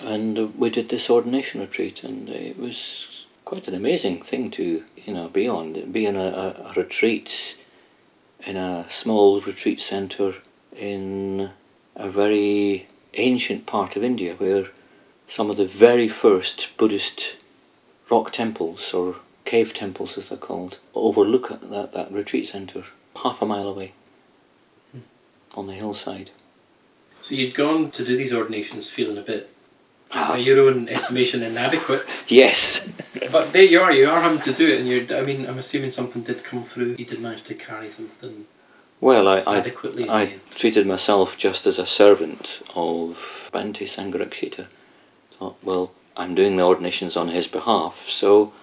And 0.01 0.37
uh, 0.37 0.47
we 0.55 0.69
did 0.69 0.87
this 0.87 1.09
ordination 1.09 1.61
retreat, 1.61 2.03
and 2.03 2.29
it 2.29 2.59
was 2.59 3.25
quite 3.43 3.67
an 3.67 3.73
amazing 3.73 4.21
thing 4.21 4.51
to, 4.51 4.83
you 4.97 5.13
know, 5.15 5.29
be 5.29 5.47
on. 5.47 5.91
Be 5.91 6.05
in 6.05 6.15
a, 6.15 6.53
a 6.69 6.73
retreat 6.75 7.57
in 8.45 8.57
a 8.57 8.85
small 8.89 9.39
retreat 9.41 9.81
centre 9.81 10.33
in 10.77 11.49
a 11.95 12.09
very 12.09 12.87
ancient 13.13 13.65
part 13.65 13.95
of 13.95 14.03
India 14.03 14.33
where 14.35 14.65
some 15.27 15.49
of 15.49 15.57
the 15.57 15.65
very 15.65 16.07
first 16.07 16.77
Buddhist 16.77 17.37
rock 18.09 18.31
temples 18.31 18.93
or 18.93 19.15
cave 19.45 19.73
temples 19.73 20.17
as 20.17 20.29
they're 20.29 20.37
called 20.37 20.77
overlook 20.93 21.49
that, 21.49 21.93
that 21.93 22.11
retreat 22.11 22.47
centre 22.47 22.83
half 23.21 23.41
a 23.41 23.45
mile 23.45 23.67
away 23.67 23.93
hmm. 24.91 24.99
on 25.55 25.67
the 25.67 25.73
hillside. 25.73 26.29
So 27.21 27.35
you'd 27.35 27.53
gone 27.53 27.91
to 27.91 28.05
do 28.05 28.17
these 28.17 28.33
ordinations 28.33 28.89
feeling 28.89 29.17
a 29.17 29.21
bit. 29.21 29.49
By 30.13 30.37
your 30.37 30.67
own 30.67 30.89
estimation, 30.89 31.43
inadequate. 31.43 32.25
Yes, 32.27 32.87
But 33.31 33.53
there 33.53 33.63
you 33.63 33.81
are. 33.81 33.91
You 33.91 34.09
are 34.09 34.21
having 34.21 34.41
to 34.41 34.53
do 34.53 34.67
it, 34.67 34.79
and 34.79 34.87
you're. 34.87 35.19
I 35.19 35.23
mean, 35.23 35.45
I'm 35.45 35.57
assuming 35.57 35.91
something 35.91 36.23
did 36.23 36.43
come 36.43 36.63
through. 36.63 36.95
You 36.97 37.05
did 37.05 37.21
manage 37.21 37.43
to 37.43 37.55
carry 37.55 37.89
something 37.89 38.45
well, 39.01 39.27
I, 39.27 39.39
I, 39.39 39.57
adequately. 39.57 40.07
I 40.07 40.31
treated 40.51 40.85
myself 40.85 41.35
just 41.35 41.65
as 41.65 41.79
a 41.79 41.87
servant 41.87 42.61
of 42.75 43.49
Bhante 43.51 43.87
Sangharakshita. 43.87 44.67
Thought, 45.31 45.57
well, 45.63 45.91
I'm 46.15 46.35
doing 46.35 46.55
the 46.55 46.63
ordinations 46.63 47.17
on 47.17 47.27
his 47.27 47.47
behalf, 47.47 47.97
so 48.07 48.53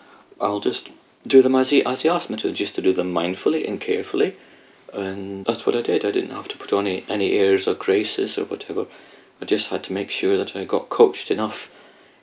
I'll 0.41 0.61
just 0.61 0.91
do 1.27 1.43
them 1.43 1.57
as 1.57 1.71
he 1.71 1.85
as 1.85 2.03
he 2.03 2.09
asked 2.09 2.31
me 2.31 2.37
to, 2.37 2.53
just 2.53 2.77
to 2.77 2.83
do 2.83 2.93
them 2.93 3.13
mindfully 3.13 3.67
and 3.69 3.81
carefully. 3.81 4.37
And 4.95 5.45
that's 5.45 5.67
what 5.67 5.75
I 5.75 5.83
did. 5.83 6.05
I 6.05 6.13
didn't 6.13 6.31
have 6.31 6.49
to 6.49 6.59
put 6.59 6.73
on 6.73 6.87
any, 6.87 7.05
any 7.09 7.33
airs 7.33 7.67
or 7.67 7.75
graces 7.75 8.39
or 8.39 8.45
whatever. 8.45 8.87
I 9.41 9.45
just 9.45 9.71
had 9.71 9.85
to 9.85 9.93
make 9.93 10.11
sure 10.11 10.39
that 10.39 10.57
I 10.57 10.65
got 10.65 10.89
coached 10.89 11.31
enough 11.31 11.71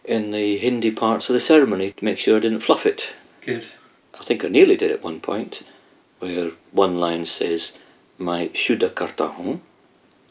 in 0.03 0.31
the 0.31 0.57
Hindi 0.57 0.91
parts 0.91 1.29
of 1.29 1.33
the 1.33 1.39
ceremony 1.39 1.91
to 1.91 2.05
make 2.05 2.19
sure 2.19 2.37
I 2.37 2.41
didn't 2.41 2.59
fluff 2.59 2.85
it. 2.85 3.11
Good. 3.41 3.65
I 4.19 4.23
think 4.23 4.43
I 4.43 4.49
nearly 4.49 4.77
did 4.77 4.91
at 4.91 5.03
one 5.03 5.19
point, 5.19 5.63
where 6.19 6.51
one 6.71 6.99
line 6.99 7.25
says, 7.25 7.77
"My 8.17 8.49
Shuddha 8.53 8.93
Karta 8.93 9.27
Hu," 9.27 9.59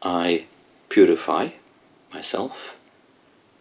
I 0.02 0.44
purify 0.88 1.48
myself, 2.12 2.78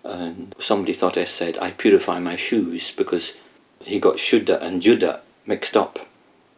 and 0.04 0.54
somebody 0.60 0.94
thought 0.94 1.18
I 1.18 1.26
said, 1.26 1.58
I 1.58 1.72
purify 1.72 2.20
my 2.20 2.36
shoes 2.36 2.92
because 2.92 3.40
he 3.84 4.00
got 4.00 4.18
Shuddha 4.18 4.62
and 4.62 4.82
Juddha 4.82 5.20
mixed 5.46 5.78
up. 5.78 6.00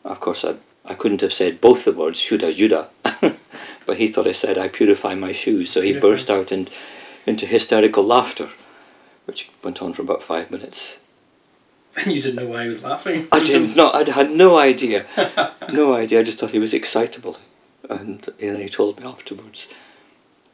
Of 0.03 0.19
course, 0.19 0.45
I, 0.45 0.55
I 0.83 0.95
couldn't 0.95 1.21
have 1.21 1.33
said 1.33 1.61
both 1.61 1.85
the 1.85 1.93
words, 1.93 2.19
Shuddha, 2.19 2.51
Juddha, 2.51 2.87
but 3.85 3.97
he 3.97 4.07
thought 4.07 4.27
I 4.27 4.31
said, 4.33 4.57
I 4.57 4.67
purify 4.67 5.15
my 5.15 5.31
shoes. 5.31 5.71
So 5.71 5.81
he 5.81 5.91
Purify. 5.91 6.07
burst 6.07 6.29
out 6.29 6.51
in, 6.51 6.67
into 7.25 7.45
hysterical 7.45 8.03
laughter, 8.03 8.49
which 9.25 9.49
went 9.63 9.81
on 9.81 9.93
for 9.93 10.01
about 10.01 10.23
five 10.23 10.51
minutes. 10.51 10.99
And 11.97 12.07
you 12.15 12.21
didn't 12.21 12.37
know 12.37 12.47
why 12.47 12.63
he 12.63 12.69
was 12.69 12.83
laughing. 12.83 13.27
I 13.31 13.43
did 13.43 13.75
not, 13.75 13.77
know. 13.77 13.91
I 13.91 14.09
had 14.09 14.31
no 14.31 14.57
idea. 14.57 15.05
No 15.71 15.95
idea, 15.95 16.19
I 16.19 16.23
just 16.23 16.39
thought 16.39 16.51
he 16.51 16.59
was 16.59 16.75
excitable. 16.75 17.35
And 17.89 18.21
then 18.39 18.61
he 18.61 18.69
told 18.69 18.99
me 18.99 19.05
afterwards 19.05 19.67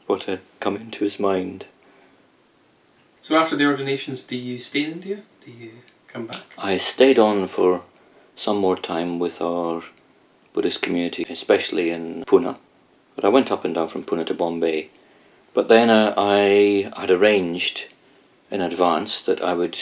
what 0.07 0.23
had 0.23 0.39
come 0.59 0.77
into 0.77 1.03
his 1.03 1.19
mind. 1.19 1.65
So 3.21 3.37
after 3.37 3.55
the 3.55 3.65
ordinations, 3.67 4.23
do 4.23 4.37
you 4.37 4.57
stay 4.59 4.85
in 4.85 4.91
India? 4.93 5.19
Do 5.45 5.51
you 5.51 5.71
come 6.07 6.27
back? 6.27 6.41
I 6.57 6.77
stayed 6.77 7.19
on 7.19 7.47
for 7.47 7.81
some 8.35 8.57
more 8.57 8.77
time 8.77 9.19
with 9.19 9.41
our 9.41 9.83
Buddhist 10.53 10.81
community, 10.81 11.25
especially 11.29 11.91
in 11.91 12.23
Pune. 12.25 12.57
But 13.21 13.27
I 13.27 13.33
went 13.33 13.51
up 13.51 13.65
and 13.65 13.75
down 13.75 13.87
from 13.87 14.03
Pune 14.03 14.25
to 14.25 14.33
Bombay. 14.33 14.89
But 15.53 15.67
then 15.67 15.91
uh, 15.91 16.15
I 16.17 16.89
had 16.97 17.11
arranged 17.11 17.87
in 18.49 18.61
advance 18.61 19.23
that 19.23 19.43
I 19.43 19.53
would 19.53 19.77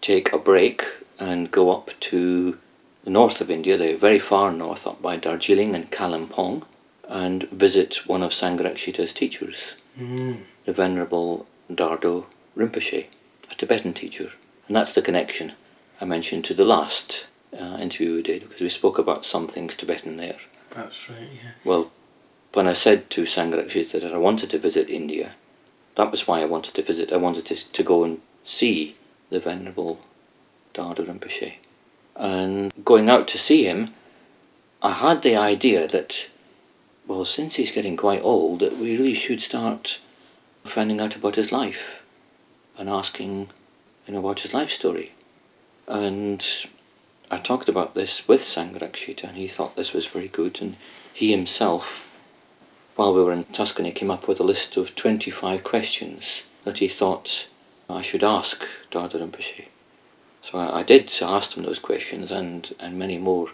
take 0.00 0.32
a 0.32 0.38
break 0.38 0.84
and 1.18 1.50
go 1.50 1.72
up 1.76 1.90
to 2.10 2.56
the 3.02 3.10
north 3.10 3.40
of 3.40 3.50
India, 3.50 3.76
the 3.76 3.94
very 3.94 4.20
far 4.20 4.52
north, 4.52 4.86
up 4.86 5.02
by 5.02 5.16
Darjeeling 5.16 5.74
and 5.74 5.90
Kalimpong, 5.90 6.64
and 7.08 7.42
visit 7.42 8.06
one 8.06 8.22
of 8.22 8.30
Sangharakshita's 8.30 9.14
teachers, 9.14 9.74
Mm. 9.98 10.38
the 10.64 10.72
Venerable 10.72 11.46
Dhardo 11.72 12.24
Rinpoche, 12.56 13.06
a 13.50 13.54
Tibetan 13.56 13.94
teacher. 13.94 14.30
And 14.68 14.76
that's 14.76 14.94
the 14.94 15.02
connection 15.02 15.52
I 16.00 16.04
mentioned 16.04 16.44
to 16.44 16.54
the 16.54 16.64
last 16.64 17.26
uh, 17.52 17.78
interview 17.80 18.14
we 18.14 18.22
did, 18.22 18.42
because 18.42 18.60
we 18.60 18.68
spoke 18.68 18.98
about 19.00 19.26
some 19.26 19.48
things 19.48 19.76
Tibetan 19.76 20.16
there. 20.16 20.38
That's 20.70 21.10
right, 21.10 21.28
yeah. 21.34 21.50
Well, 21.64 21.90
when 22.52 22.66
I 22.66 22.72
said 22.72 23.08
to 23.10 23.22
Sangharakshita 23.22 24.00
that 24.00 24.14
I 24.14 24.18
wanted 24.18 24.50
to 24.50 24.58
visit 24.58 24.90
India, 24.90 25.32
that 25.94 26.10
was 26.10 26.26
why 26.26 26.40
I 26.40 26.46
wanted 26.46 26.74
to 26.74 26.82
visit. 26.82 27.12
I 27.12 27.16
wanted 27.16 27.46
to, 27.46 27.72
to 27.72 27.82
go 27.82 28.04
and 28.04 28.20
see 28.44 28.96
the 29.30 29.40
Venerable 29.40 30.00
Dhardo 30.74 31.06
Rinpoche. 31.06 31.54
And 32.16 32.72
going 32.84 33.08
out 33.08 33.28
to 33.28 33.38
see 33.38 33.64
him, 33.64 33.90
I 34.82 34.92
had 34.92 35.22
the 35.22 35.36
idea 35.36 35.86
that, 35.86 36.30
well, 37.06 37.24
since 37.24 37.54
he's 37.54 37.72
getting 37.72 37.96
quite 37.96 38.22
old, 38.22 38.60
that 38.60 38.76
we 38.76 38.96
really 38.96 39.14
should 39.14 39.40
start 39.40 40.00
finding 40.64 41.00
out 41.00 41.16
about 41.16 41.36
his 41.36 41.52
life 41.52 42.04
and 42.78 42.88
asking, 42.88 43.48
you 44.06 44.14
know, 44.14 44.20
about 44.20 44.40
his 44.40 44.54
life 44.54 44.70
story. 44.70 45.12
And 45.86 46.44
I 47.30 47.38
talked 47.38 47.68
about 47.68 47.94
this 47.94 48.26
with 48.26 48.40
Sangharakshita, 48.40 49.24
and 49.24 49.36
he 49.36 49.48
thought 49.48 49.76
this 49.76 49.94
was 49.94 50.06
very 50.06 50.28
good. 50.28 50.60
And 50.62 50.76
he 51.14 51.30
himself, 51.30 52.09
while 53.00 53.14
we 53.14 53.22
were 53.24 53.32
in 53.32 53.44
Tuscany, 53.44 53.92
came 53.92 54.10
up 54.10 54.28
with 54.28 54.40
a 54.40 54.44
list 54.44 54.76
of 54.76 54.94
25 54.94 55.64
questions 55.64 56.46
that 56.64 56.76
he 56.76 56.86
thought 56.88 57.48
I 57.88 58.02
should 58.02 58.22
ask 58.22 58.62
Dhardo 58.90 59.18
Rinpoche. 59.20 59.66
So 60.42 60.58
I, 60.58 60.80
I 60.80 60.82
did 60.82 61.10
ask 61.22 61.56
him 61.56 61.64
those 61.64 61.80
questions 61.80 62.30
and, 62.30 62.70
and 62.78 62.98
many 62.98 63.16
more 63.16 63.46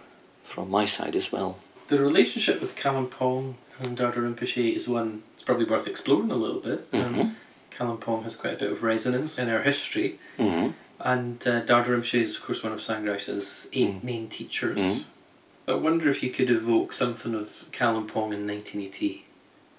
from 0.42 0.68
my 0.68 0.86
side 0.86 1.14
as 1.14 1.30
well. 1.30 1.56
The 1.88 2.00
relationship 2.00 2.60
with 2.60 2.76
Kalimpong 2.76 3.54
and 3.82 3.96
Dhardo 3.96 4.16
Rinpoche 4.16 4.72
is 4.74 4.88
one 4.88 5.22
it's 5.34 5.44
probably 5.44 5.66
worth 5.66 5.86
exploring 5.86 6.32
a 6.32 6.34
little 6.34 6.60
bit. 6.60 6.90
Mhm. 6.90 7.20
Um, 7.20 7.36
Kalimpong 7.70 8.24
has 8.24 8.34
quite 8.40 8.54
a 8.54 8.58
bit 8.58 8.72
of 8.72 8.82
resonance 8.82 9.38
in 9.38 9.48
our 9.48 9.62
history, 9.62 10.16
Mm-hmm. 10.38 10.70
and 10.98 11.36
uh, 11.46 11.60
Dardo 11.62 11.90
Rinpoche 11.94 12.18
is, 12.18 12.36
of 12.38 12.42
course, 12.46 12.64
one 12.64 12.72
of 12.72 12.80
Sangharakshita's 12.80 13.68
eight 13.74 13.94
Mm. 13.94 14.02
main 14.04 14.28
teachers. 14.28 14.78
Mhm. 14.78 15.06
I 15.68 15.74
wonder 15.74 16.08
if 16.08 16.22
you 16.24 16.30
could 16.30 16.50
evoke 16.50 16.92
something 16.92 17.34
of 17.34 17.46
Kalimpong 17.78 18.32
in 18.32 18.46
1986. 18.48 19.22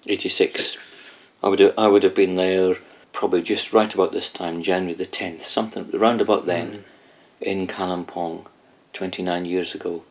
86. 0.06 1.18
I 1.42 1.48
would, 1.48 1.74
I 1.78 1.88
would 1.88 2.02
have 2.04 2.14
been 2.14 2.36
there 2.36 2.76
probably 3.12 3.42
just 3.42 3.72
right 3.72 3.92
about 3.92 4.12
this 4.12 4.30
time, 4.30 4.62
January 4.62 4.94
the 4.94 5.04
10th, 5.04 5.40
something 5.40 5.90
around 5.94 6.20
about 6.20 6.46
then. 6.46 6.72
Mm. 6.72 6.82
in 7.40 7.66
Kalimpong 7.66 8.46
29 8.92 9.44
years 9.44 9.74
ago. 9.74 10.02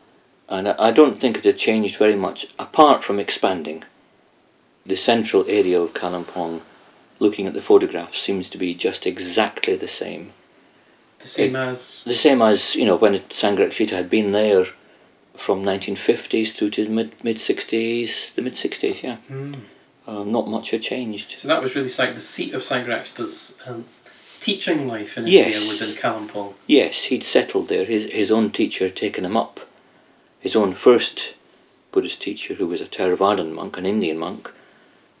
And 0.48 0.68
I 0.68 0.74
I 0.78 0.90
don't 0.92 1.16
think 1.16 1.36
it 1.36 1.44
had 1.44 1.58
changed 1.58 1.98
very 1.98 2.16
much, 2.16 2.46
apart 2.58 3.04
from 3.04 3.20
expanding. 3.20 3.84
The 4.86 4.96
central 4.96 5.44
area 5.46 5.80
of 5.80 5.92
Kalimpong, 5.92 6.62
looking 7.18 7.46
at 7.46 7.52
the 7.52 7.60
photographs, 7.60 8.18
seems 8.18 8.50
to 8.50 8.58
be 8.58 8.74
just 8.74 9.06
exactly 9.06 9.76
the 9.76 9.88
same. 9.88 10.32
The 11.18 11.28
same 11.28 11.56
as 11.56 12.04
The 12.04 12.14
same 12.14 12.40
as, 12.40 12.76
you 12.76 12.86
know, 12.86 12.96
when 12.96 13.18
Sangharakshita 13.18 13.90
had 13.90 14.08
been 14.08 14.32
there 14.32 14.64
from 15.34 15.64
1950s 15.64 16.52
through 16.56 16.70
to 16.70 16.88
mid 16.88 17.12
mid 17.24 17.36
60s, 17.36 18.34
the 18.34 18.42
mid 18.42 18.54
60s, 18.54 19.02
yeah. 19.02 19.16
Mm. 19.30 19.60
Uh, 20.08 20.24
not 20.24 20.48
much 20.48 20.70
had 20.70 20.80
changed. 20.80 21.38
So 21.38 21.48
that 21.48 21.62
was 21.62 21.76
really 21.76 21.90
like 21.98 22.14
the 22.14 22.22
seat 22.22 22.54
of 22.54 22.62
Sangharakshita's 22.62 23.60
um, 23.66 23.84
teaching 24.40 24.88
life 24.88 25.18
in 25.18 25.26
Yes. 25.26 25.56
India 25.56 25.68
was 25.68 25.82
in 25.82 25.94
Kalimpong. 25.96 26.54
Yes, 26.66 27.04
he'd 27.04 27.24
settled 27.24 27.68
there. 27.68 27.84
His, 27.84 28.10
his 28.10 28.30
own 28.30 28.50
teacher 28.50 28.86
had 28.86 28.96
taken 28.96 29.26
him 29.26 29.36
up. 29.36 29.60
His 30.40 30.56
own 30.56 30.72
first 30.72 31.34
Buddhist 31.92 32.22
teacher, 32.22 32.54
who 32.54 32.68
was 32.68 32.80
a 32.80 32.86
Theravadan 32.86 33.52
monk, 33.52 33.76
an 33.76 33.84
Indian 33.84 34.16
monk, 34.16 34.50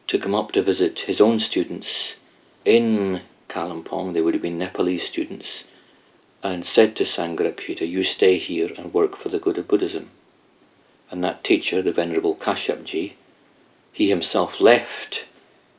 took 0.06 0.24
him 0.24 0.34
up 0.34 0.52
to 0.52 0.62
visit 0.62 1.00
his 1.00 1.20
own 1.20 1.38
students 1.38 2.16
in 2.64 3.20
Kalimpong. 3.48 4.14
They 4.14 4.22
would 4.22 4.32
have 4.32 4.42
been 4.42 4.56
Nepalese 4.56 5.06
students, 5.06 5.68
and 6.42 6.64
said 6.64 6.96
to 6.96 7.04
Sangharakshita, 7.04 7.86
You 7.86 8.04
stay 8.04 8.38
here 8.38 8.70
and 8.78 8.94
work 8.94 9.16
for 9.16 9.28
the 9.28 9.38
good 9.38 9.58
of 9.58 9.68
Buddhism. 9.68 10.08
And 11.10 11.24
that 11.24 11.44
teacher, 11.44 11.82
the 11.82 11.92
Venerable 11.92 12.34
Kashyapji, 12.34 13.12
he 13.92 14.08
himself 14.08 14.60
left 14.60 15.24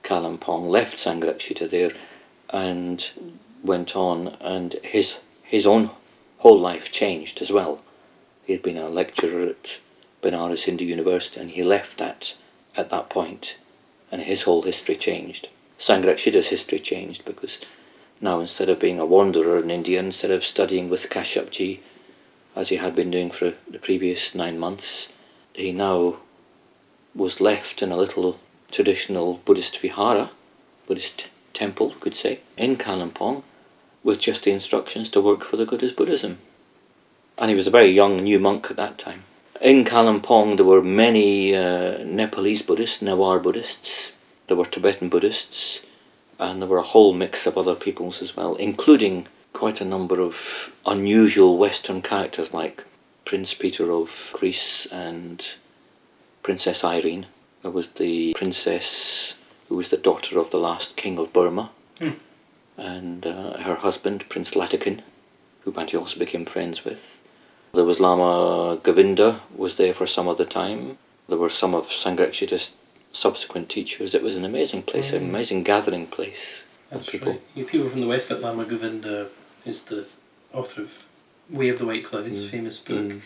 Kalimpong, 0.03 0.69
left 0.69 0.97
Sangharakshita 0.97 1.69
there, 1.69 1.91
and 2.49 3.09
went 3.63 3.95
on, 3.95 4.27
and 4.41 4.73
his 4.73 5.21
his 5.43 5.67
own 5.67 5.89
whole 6.37 6.59
life 6.59 6.91
changed 6.91 7.41
as 7.41 7.51
well. 7.51 7.79
He 8.45 8.53
had 8.53 8.63
been 8.63 8.77
a 8.77 8.89
lecturer 8.89 9.49
at 9.49 9.79
Benares 10.21 10.63
Hindu 10.63 10.85
University, 10.85 11.39
and 11.41 11.51
he 11.51 11.63
left 11.63 11.99
that 11.99 12.33
at 12.75 12.89
that 12.89 13.09
point, 13.09 13.55
and 14.11 14.21
his 14.21 14.43
whole 14.43 14.63
history 14.63 14.95
changed. 14.95 15.47
Sangharakshita's 15.77 16.47
history 16.47 16.79
changed 16.79 17.25
because 17.25 17.59
now 18.21 18.39
instead 18.39 18.69
of 18.69 18.79
being 18.79 18.99
a 18.99 19.05
wanderer 19.05 19.59
in 19.59 19.69
India, 19.69 19.99
instead 19.99 20.31
of 20.31 20.43
studying 20.43 20.89
with 20.89 21.09
Kashyapji, 21.09 21.79
as 22.55 22.69
he 22.69 22.75
had 22.77 22.95
been 22.95 23.11
doing 23.11 23.31
for 23.31 23.53
the 23.69 23.79
previous 23.79 24.35
nine 24.35 24.57
months, 24.57 25.13
he 25.53 25.71
now 25.71 26.17
was 27.15 27.41
left 27.41 27.81
in 27.81 27.91
a 27.91 27.97
little 27.97 28.37
traditional 28.71 29.41
Buddhist 29.45 29.79
vihara, 29.79 30.29
Buddhist 30.87 31.27
temple, 31.53 31.93
could 31.99 32.15
say, 32.15 32.39
in 32.57 32.77
Kalimpong, 32.77 33.43
with 34.03 34.19
just 34.19 34.43
the 34.43 34.51
instructions 34.51 35.11
to 35.11 35.21
work 35.21 35.43
for 35.43 35.57
the 35.57 35.65
good 35.65 35.83
as 35.83 35.93
Buddhism. 35.93 36.37
And 37.37 37.49
he 37.49 37.55
was 37.55 37.67
a 37.67 37.71
very 37.71 37.89
young 37.89 38.17
new 38.17 38.39
monk 38.39 38.69
at 38.69 38.77
that 38.77 38.97
time. 38.97 39.23
In 39.61 39.85
Kalimpong, 39.85 40.55
there 40.55 40.65
were 40.65 40.81
many 40.81 41.55
uh, 41.55 41.97
Nepalese 42.03 42.61
Buddhists, 42.61 43.03
Newar 43.03 43.41
Buddhists, 43.41 44.13
there 44.47 44.57
were 44.57 44.65
Tibetan 44.65 45.09
Buddhists, 45.09 45.85
and 46.39 46.61
there 46.61 46.69
were 46.69 46.77
a 46.77 46.93
whole 46.93 47.13
mix 47.13 47.45
of 47.45 47.57
other 47.57 47.75
peoples 47.75 48.21
as 48.21 48.35
well, 48.37 48.55
including 48.55 49.27
quite 49.51 49.81
a 49.81 49.85
number 49.85 50.21
of 50.21 50.73
unusual 50.85 51.57
Western 51.57 52.01
characters 52.01 52.53
like 52.53 52.83
Prince 53.25 53.53
Peter 53.53 53.91
of 53.91 54.35
Greece 54.39 54.85
and 54.91 55.45
Princess 56.43 56.83
Irene. 56.83 57.25
There 57.61 57.71
was 57.71 57.91
the 57.93 58.33
princess 58.35 59.35
who 59.67 59.75
was 59.77 59.89
the 59.89 59.97
daughter 59.97 60.39
of 60.39 60.49
the 60.51 60.57
last 60.59 60.95
king 60.97 61.17
of 61.19 61.33
Burma, 61.33 61.69
Hmm. 61.99 62.11
and 62.77 63.25
uh, 63.25 63.57
her 63.57 63.75
husband, 63.75 64.27
Prince 64.29 64.55
Latakin, 64.55 65.01
who 65.63 65.71
Bhante 65.73 65.99
also 65.99 66.19
became 66.19 66.45
friends 66.45 66.85
with. 66.85 67.25
There 67.73 67.83
was 67.83 67.99
Lama 67.99 68.77
Govinda 68.81 69.39
was 69.55 69.75
there 69.75 69.93
for 69.93 70.07
some 70.07 70.27
of 70.27 70.37
the 70.37 70.45
time. 70.45 70.97
There 71.27 71.37
were 71.37 71.49
some 71.49 71.75
of 71.75 71.85
Sangharakshita's 71.87 72.75
subsequent 73.11 73.69
teachers. 73.69 74.15
It 74.15 74.23
was 74.23 74.37
an 74.37 74.45
amazing 74.45 74.83
place, 74.83 75.13
an 75.13 75.21
Mm. 75.21 75.29
amazing 75.29 75.63
gathering 75.63 76.07
place. 76.07 76.63
That's 76.89 77.09
people. 77.11 77.33
right. 77.33 77.41
You 77.55 77.65
people 77.65 77.89
from 77.89 77.99
the 77.99 78.07
West, 78.07 78.31
like 78.31 78.41
Lama 78.41 78.65
Govinda 78.65 79.27
is 79.65 79.83
the 79.85 80.07
author 80.53 80.81
of 80.81 81.05
Way 81.51 81.69
of 81.69 81.77
the 81.79 81.85
White 81.85 82.05
Clouds, 82.05 82.45
Mm. 82.45 82.49
famous 82.49 82.79
book, 82.79 82.97
Mm. 82.97 83.21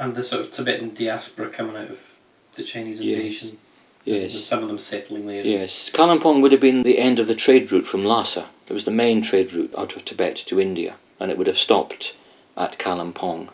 and 0.00 0.14
the 0.16 0.22
sort 0.24 0.40
of 0.42 0.50
Tibetan 0.50 0.94
diaspora 0.94 1.50
coming 1.50 1.76
out 1.76 1.90
of 1.90 2.15
the 2.56 2.64
Chinese 2.64 3.00
invasion. 3.00 3.56
Yes. 4.04 4.34
some 4.34 4.62
of 4.62 4.68
them 4.68 4.78
settling 4.78 5.26
there. 5.26 5.44
Yes, 5.44 5.90
Kalimpong 5.90 6.40
would 6.40 6.52
have 6.52 6.60
been 6.60 6.84
the 6.84 6.98
end 6.98 7.18
of 7.18 7.26
the 7.26 7.34
trade 7.34 7.70
route 7.72 7.88
from 7.88 8.04
Lhasa. 8.04 8.46
It 8.68 8.72
was 8.72 8.84
the 8.84 8.92
main 8.92 9.22
trade 9.22 9.52
route 9.52 9.74
out 9.76 9.96
of 9.96 10.04
Tibet 10.04 10.36
to 10.46 10.60
India, 10.60 10.94
and 11.18 11.30
it 11.30 11.36
would 11.36 11.48
have 11.48 11.58
stopped 11.58 12.14
at 12.56 12.78
Kalimpong, 12.78 13.48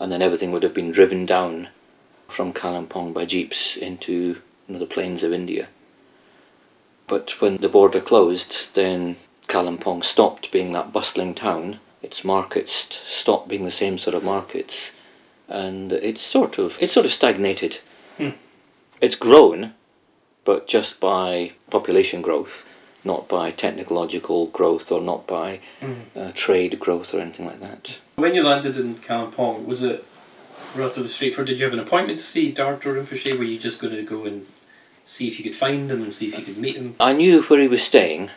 and 0.00 0.10
then 0.10 0.22
everything 0.22 0.50
would 0.52 0.62
have 0.62 0.74
been 0.74 0.92
driven 0.92 1.26
down 1.26 1.68
from 2.28 2.54
Kalimpong 2.54 3.12
by 3.12 3.26
jeeps 3.26 3.76
into 3.76 4.12
you 4.12 4.36
know, 4.68 4.78
the 4.78 4.86
plains 4.86 5.22
of 5.22 5.32
India. 5.32 5.68
But 7.06 7.42
when 7.42 7.58
the 7.58 7.68
border 7.68 8.00
closed, 8.00 8.74
then 8.74 9.16
Kalimpong 9.46 10.02
stopped 10.02 10.50
being 10.50 10.72
that 10.72 10.92
bustling 10.92 11.34
town. 11.34 11.78
Its 12.02 12.24
markets 12.24 12.72
stopped 12.72 13.48
being 13.48 13.64
the 13.64 13.70
same 13.70 13.98
sort 13.98 14.14
of 14.14 14.24
markets, 14.24 14.92
and 15.48 15.92
it's 15.92 16.22
sort 16.22 16.58
of 16.58 16.78
it's 16.80 16.92
sort 16.92 17.04
of 17.04 17.12
stagnated. 17.12 17.78
Hmm. 18.22 18.36
It's 19.00 19.16
grown, 19.16 19.72
but 20.44 20.68
just 20.68 21.00
by 21.00 21.52
population 21.70 22.22
growth, 22.22 22.68
not 23.04 23.28
by 23.28 23.50
technological 23.50 24.46
growth 24.46 24.92
or 24.92 25.00
not 25.00 25.26
by 25.26 25.58
Mm. 25.80 25.96
uh, 26.16 26.32
trade 26.32 26.78
growth 26.78 27.14
or 27.14 27.20
anything 27.20 27.46
like 27.46 27.60
that. 27.60 27.98
When 28.16 28.34
you 28.34 28.44
landed 28.44 28.76
in 28.76 28.94
Kalimpong, 28.94 29.66
was 29.66 29.82
it 29.82 30.04
relatively 30.76 31.08
straightforward? 31.08 31.48
Did 31.48 31.58
you 31.58 31.64
have 31.64 31.72
an 31.74 31.80
appointment 31.80 32.20
to 32.20 32.24
see 32.24 32.52
Dhardo 32.52 32.94
Rinpoche? 32.94 33.36
Were 33.36 33.44
you 33.44 33.58
just 33.58 33.80
going 33.80 33.96
to 33.96 34.02
go 34.04 34.24
and 34.24 34.46
see 35.02 35.26
if 35.26 35.38
you 35.38 35.44
could 35.44 35.56
find 35.56 35.90
him 35.90 36.02
and 36.02 36.12
see 36.12 36.28
if 36.28 36.38
you 36.38 36.44
could 36.44 36.58
meet 36.58 36.76
him? 36.76 36.94
I 37.00 37.12
knew 37.12 37.42
where 37.42 37.60
he 37.60 37.66
was 37.66 37.82
staying, 37.82 38.30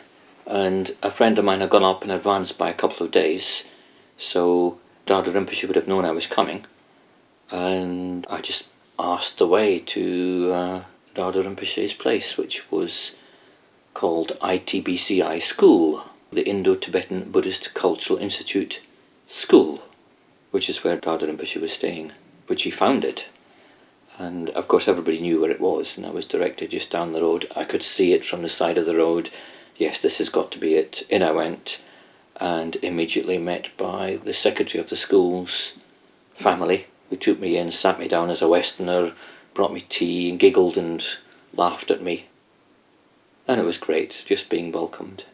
and 0.48 0.90
a 1.02 1.10
friend 1.12 1.38
of 1.38 1.44
mine 1.44 1.60
had 1.60 1.70
gone 1.70 1.84
up 1.84 2.04
in 2.04 2.10
advance 2.10 2.50
by 2.52 2.70
a 2.70 2.74
couple 2.74 3.06
of 3.06 3.12
days, 3.12 3.70
so 4.18 4.78
Dhardo 5.06 5.32
Rinpoche 5.32 5.66
would 5.68 5.76
have 5.76 5.86
known 5.86 6.04
I 6.04 6.10
was 6.10 6.26
coming, 6.26 6.64
and 7.52 8.26
I 8.28 8.40
just 8.40 8.68
asked 9.06 9.38
the 9.38 9.46
way 9.46 9.78
to 9.78 10.50
uh, 10.52 10.82
Rinpoche's 11.14 11.94
place, 11.94 12.36
which 12.36 12.68
was 12.72 13.16
called 13.94 14.36
ITBCI 14.40 15.40
School, 15.40 16.02
the 16.32 16.44
Indo-Tibetan 16.44 17.30
Buddhist 17.30 17.72
Cultural 17.72 18.18
Institute 18.18 18.80
School, 19.28 19.80
which 20.50 20.68
is 20.68 20.82
where 20.82 20.98
Dhardo 20.98 21.28
Rinpoche 21.28 21.60
was 21.60 21.72
staying, 21.72 22.10
which 22.48 22.64
he 22.64 22.72
founded. 22.72 23.22
And 24.18 24.50
of 24.50 24.66
course, 24.66 24.88
everybody 24.88 25.20
knew 25.20 25.40
where 25.40 25.52
it 25.52 25.60
was, 25.60 25.96
and 25.96 26.04
I 26.04 26.10
was 26.10 26.26
directed 26.26 26.70
just 26.70 26.90
down 26.90 27.12
the 27.12 27.22
road. 27.22 27.46
I 27.54 27.62
could 27.62 27.84
see 27.84 28.12
it 28.12 28.24
from 28.24 28.42
the 28.42 28.48
side 28.48 28.76
of 28.76 28.86
the 28.86 28.96
road. 28.96 29.30
Yes, 29.76 30.00
this 30.00 30.18
has 30.18 30.30
got 30.30 30.50
to 30.52 30.58
be 30.58 30.74
it. 30.74 31.06
In 31.10 31.22
I 31.22 31.30
went, 31.30 31.80
and 32.40 32.74
immediately 32.82 33.38
met 33.38 33.70
by 33.76 34.18
the 34.24 34.34
secretary 34.34 34.82
of 34.82 34.90
the 34.90 34.96
school's 34.96 35.78
family, 36.34 36.86
who 37.10 37.16
took 37.16 37.40
me 37.40 37.56
in, 37.56 37.72
sat 37.72 37.98
me 37.98 38.08
down 38.08 38.30
as 38.30 38.42
a 38.42 38.48
Westerner, 38.48 39.12
brought 39.54 39.72
me 39.72 39.80
tea, 39.80 40.30
and 40.30 40.38
giggled 40.38 40.76
and 40.76 41.04
laughed 41.54 41.90
at 41.90 42.02
me. 42.02 42.26
And 43.48 43.60
it 43.60 43.64
was 43.64 43.78
great, 43.78 44.24
just 44.26 44.50
being 44.50 44.72
welcomed. 44.72 45.24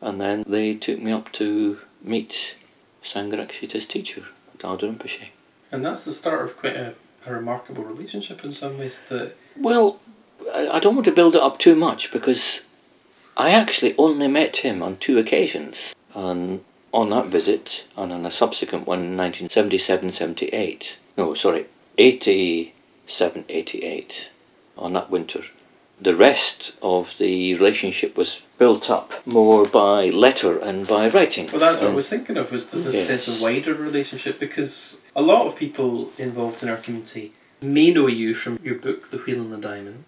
And 0.00 0.20
then 0.20 0.44
they 0.46 0.74
took 0.74 1.00
me 1.00 1.12
up 1.12 1.30
to 1.32 1.78
meet 2.02 2.56
Sangharakshita's 3.02 3.86
teacher, 3.86 4.22
Dhardo 4.58 4.92
Rinpoche. 4.92 5.28
And 5.70 5.84
that's 5.84 6.04
the 6.04 6.12
start 6.12 6.42
of 6.42 6.56
quite 6.56 6.76
a, 6.76 6.94
a 7.26 7.32
remarkable 7.32 7.84
relationship 7.84 8.44
in 8.44 8.50
some 8.50 8.78
ways. 8.78 9.08
That 9.08 9.32
Well, 9.58 9.98
I 10.52 10.68
I 10.68 10.80
don't 10.80 10.94
want 10.94 11.06
to 11.06 11.12
build 11.12 11.36
it 11.36 11.42
up 11.42 11.58
too 11.58 11.76
much 11.76 12.12
because 12.12 12.66
I 13.36 13.50
actually 13.52 13.94
only 13.96 14.28
met 14.28 14.56
him 14.56 14.82
on 14.82 14.96
two 14.96 15.18
occasions. 15.18 15.94
And 16.14 16.60
on 16.92 17.10
that 17.10 17.26
visit 17.26 17.86
and 17.96 18.12
on 18.12 18.26
a 18.26 18.30
subsequent 18.30 18.86
one 18.86 18.98
in 19.00 19.16
1977 19.16 20.10
78. 20.10 20.98
No, 21.16 21.34
sorry, 21.34 21.66
87 21.98 23.44
88, 23.48 24.30
on 24.78 24.92
that 24.94 25.10
winter. 25.10 25.40
The 26.00 26.14
rest 26.16 26.76
of 26.82 27.16
the 27.18 27.54
relationship 27.54 28.16
was 28.16 28.44
built 28.58 28.90
up 28.90 29.12
more 29.26 29.66
by 29.68 30.10
letter 30.10 30.58
and 30.58 30.86
by 30.88 31.08
writing. 31.10 31.48
well, 31.52 31.60
that's 31.60 31.78
what 31.80 31.86
I 31.86 31.90
um, 31.90 31.94
was 31.96 32.10
thinking 32.10 32.36
of 32.38 32.50
was 32.50 32.70
the, 32.70 32.78
the 32.78 32.90
Yes. 32.90 33.06
sense 33.06 33.28
of 33.28 33.42
wider 33.42 33.74
relationship 33.74 34.40
because 34.40 35.04
a 35.14 35.22
lot 35.22 35.46
of 35.46 35.56
people 35.56 36.10
involved 36.18 36.62
in 36.62 36.68
our 36.70 36.76
community 36.76 37.32
may 37.60 37.92
know 37.94 38.08
you 38.08 38.34
from 38.34 38.58
your 38.64 38.74
book, 38.76 39.08
The 39.08 39.18
Wheel 39.18 39.40
and 39.42 39.52
the 39.52 39.58
Diamond, 39.58 40.04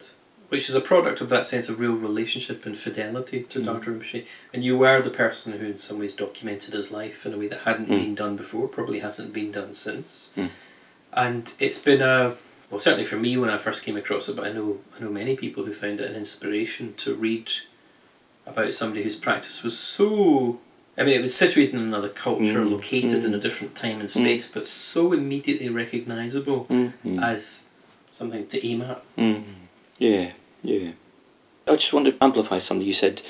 which 0.51 0.69
is 0.69 0.75
a 0.75 0.81
product 0.81 1.21
of 1.21 1.29
that 1.31 1.47
sense 1.47 1.69
of 1.69 1.81
real 1.81 1.95
relationship 1.95 2.65
and 2.67 2.77
fidelity 2.77 3.43
to 3.45 3.61
Mm. 3.61 3.65
Dhardo 3.67 3.85
Rinpoche. 4.01 4.25
And 4.53 4.63
you 4.63 4.77
were 4.77 5.01
the 5.01 5.11
person 5.11 5.53
who, 5.53 5.67
in 5.67 5.77
some 5.77 5.99
ways, 5.99 6.15
documented 6.15 6.75
his 6.75 6.93
life 6.93 7.27
in 7.27 7.33
a 7.35 7.39
way 7.39 7.49
that 7.49 7.61
hadn't 7.61 7.87
Mm. 7.89 7.99
been 8.01 8.15
done 8.15 8.37
before, 8.37 8.69
probably 8.69 9.01
hasn't 9.01 9.33
been 9.33 9.51
done 9.53 9.73
since. 9.73 10.31
Mm. 10.37 10.51
And 11.15 11.53
it's 11.61 11.79
been 11.79 12.03
a 12.03 12.35
well, 12.71 12.79
certainly 12.81 13.05
for 13.05 13.17
me 13.17 13.37
when 13.37 13.51
I 13.51 13.57
first 13.59 13.85
came 13.85 13.97
across 13.97 14.29
it, 14.29 14.37
but 14.37 14.47
I 14.47 14.53
know 14.53 14.79
I 14.97 15.03
know 15.03 15.11
many 15.11 15.37
people 15.37 15.65
who 15.65 15.73
found 15.73 16.01
it 16.01 16.11
an 16.11 16.17
inspiration 16.17 16.95
to 16.99 17.15
read 17.15 17.49
about 18.47 18.73
somebody 18.75 19.03
whose 19.03 19.17
practice 19.17 19.63
was 19.63 19.79
so. 19.79 20.59
I 20.99 21.03
mean, 21.05 21.15
it 21.15 21.21
was 21.21 21.35
situated 21.35 21.75
in 21.75 21.81
another 21.81 22.09
culture, 22.09 22.61
Mm, 22.65 22.71
located 22.71 23.25
in 23.25 23.33
mm. 23.33 23.35
a 23.37 23.39
different 23.39 23.75
time 23.75 24.01
and 24.01 24.09
space, 24.11 24.51
but 24.51 24.67
so 24.67 25.13
immediately 25.13 25.69
recognisable 25.69 26.67
Mhm. 26.71 27.23
as 27.23 27.69
something 28.13 28.47
to 28.49 28.67
aim 28.67 28.83
at. 28.83 29.03
Yeah, 29.99 30.33
yeah. 30.63 30.91
I 31.69 31.73
just 31.73 31.93
want 31.93 32.07
to 32.07 32.17
amplify 32.21 32.59
something 32.59 32.87
you 32.87 32.93
said, 32.93 33.23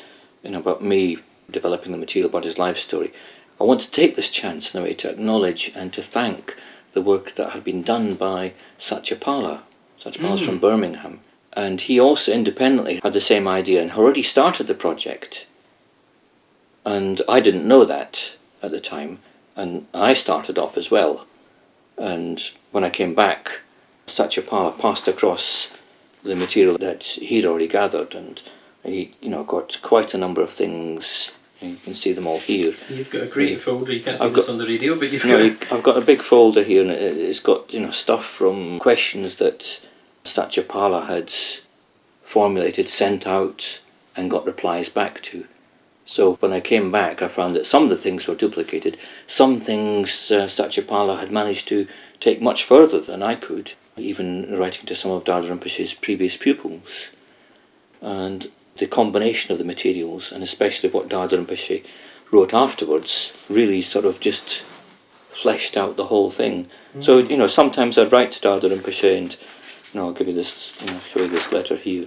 you 0.43 0.51
know, 0.51 0.61
about 0.61 0.83
me 0.83 1.19
developing 1.51 1.93
the 1.93 1.99
material 1.99 2.31
about 2.31 2.45
his 2.45 2.59
life 2.59 2.79
story. 2.79 3.13
I 3.61 3.65
want 3.65 3.81
to 3.81 3.91
take 3.91 4.17
this 4.17 4.31
chance 4.31 4.75
in 4.75 4.81
a 4.81 4.85
way 4.85 4.95
to 4.95 5.11
acknowledge 5.11 5.73
and 5.77 5.93
to 5.93 6.03
thank 6.03 6.57
the 6.95 7.03
work 7.03 7.33
that 7.33 7.51
had 7.51 7.65
been 7.65 7.83
done 7.83 8.15
by 8.15 8.53
Satyapala. 8.79 9.61
Satyapala's 10.01 10.41
Mm. 10.43 10.47
from 10.47 10.59
Birmingham. 10.59 11.21
And 11.53 11.81
he 11.81 12.01
also 12.01 12.33
independently 12.33 12.99
had 13.03 13.13
the 13.13 13.21
same 13.21 13.47
idea 13.47 13.83
and 13.83 13.93
already 13.93 14.23
started 14.23 14.67
the 14.67 14.75
project. 14.75 15.47
And 16.85 17.21
I 17.29 17.41
didn't 17.41 17.69
know 17.69 17.85
that 17.85 18.33
at 18.63 18.71
the 18.71 18.81
time. 18.81 19.19
And 19.55 19.87
I 19.95 20.15
started 20.15 20.59
off 20.59 20.77
as 20.77 20.91
well. 20.91 21.25
And 21.97 22.41
when 22.73 22.85
I 22.85 22.91
came 22.91 23.15
back, 23.15 23.51
Satyapala 24.09 24.79
passed 24.79 25.07
across 25.07 25.79
the 26.25 26.37
material 26.37 26.79
that 26.79 27.05
he'd 27.05 27.45
already 27.47 27.69
gathered, 27.69 28.15
and 28.15 28.43
he, 28.85 29.13
you 29.21 29.31
know, 29.31 29.45
got 29.45 29.79
quite 29.83 30.15
a 30.15 30.19
number 30.19 30.43
of 30.43 30.51
things. 30.51 31.39
You 31.63 31.77
can 31.77 31.95
see 31.95 32.13
them 32.13 32.27
all 32.27 32.39
here. 32.41 32.73
You've 32.91 33.11
got 33.11 33.23
a 33.23 33.27
great 33.27 33.61
folder. 33.61 33.93
You 33.93 34.01
can't 34.01 34.19
see 34.19 34.27
I've 34.27 34.35
this 34.35 34.47
got- 34.47 34.53
on 34.53 34.59
the 34.59 34.67
radio, 34.67 34.99
but 34.99 35.11
you've 35.13 35.25
No, 35.25 35.49
got. 35.51 35.73
I've 35.73 35.83
got 35.83 35.97
a 35.97 36.01
big 36.05 36.21
folder 36.21 36.63
here, 36.63 36.83
and 36.83 36.91
it- 36.91 37.17
it's 37.17 37.41
got 37.41 37.73
you 37.73 37.81
know 37.81 37.91
stuff 37.91 38.25
from 38.25 38.79
questions 38.81 39.37
that 39.37 39.61
Satyapala 40.25 41.07
had 41.07 41.31
formulated, 42.23 42.89
sent 42.89 43.27
out, 43.27 43.81
and 44.17 44.31
got 44.31 44.47
replies 44.47 44.89
back 44.89 45.23
to. 45.23 45.45
So 46.07 46.35
when 46.35 46.53
I 46.53 46.61
came 46.61 46.93
back, 46.93 47.23
I 47.23 47.29
found 47.29 47.57
that 47.57 47.67
some 47.67 47.85
of 47.85 47.89
the 47.89 47.97
things 47.97 48.29
were 48.29 48.35
duplicated. 48.35 48.99
Some 49.27 49.59
things 49.59 50.31
uh, 50.31 50.47
Satyapala 50.47 51.19
had 51.19 51.33
managed 51.33 51.69
to 51.69 51.87
take 52.21 52.43
much 52.43 52.65
further 52.65 53.01
than 53.01 53.23
I 53.23 53.35
could, 53.35 53.73
even 53.97 54.59
writing 54.59 54.87
to 54.87 54.97
some 54.97 55.13
of 55.13 55.25
Dhardo 55.25 55.49
Rinpoche's 55.51 55.95
previous 55.95 56.37
pupils. 56.37 57.11
And 58.03 58.47
the 58.77 58.87
combination 58.87 59.53
of 59.53 59.59
the 59.59 59.65
materials, 59.65 60.33
and 60.33 60.43
especially 60.43 60.91
what 60.91 61.09
Dhardo 61.09 61.39
Rinpoche 61.39 61.85
wrote 62.31 62.53
afterwards, 62.53 63.47
really 63.49 63.81
sort 63.81 64.05
of 64.05 64.21
just 64.21 64.61
fleshed 64.61 65.77
out 65.77 65.97
the 65.97 66.05
whole 66.05 66.31
thing. 66.31 66.67
So, 67.01 67.19
you 67.19 67.37
know, 67.37 67.47
sometimes 67.49 67.99
I'd 67.99 68.13
write 68.13 68.33
to 68.33 68.41
Dhardo 68.41 68.71
Rinpoche 68.71 69.19
and, 69.19 69.37
you 69.93 70.01
know, 70.01 70.07
I'll 70.09 70.13
give 70.13 70.29
you 70.29 70.35
this, 70.35 70.83
you 70.83 70.91
know, 70.93 70.99
show 70.99 71.21
you 71.21 71.29
this 71.29 71.53
letter 71.53 71.77
here. 71.77 72.07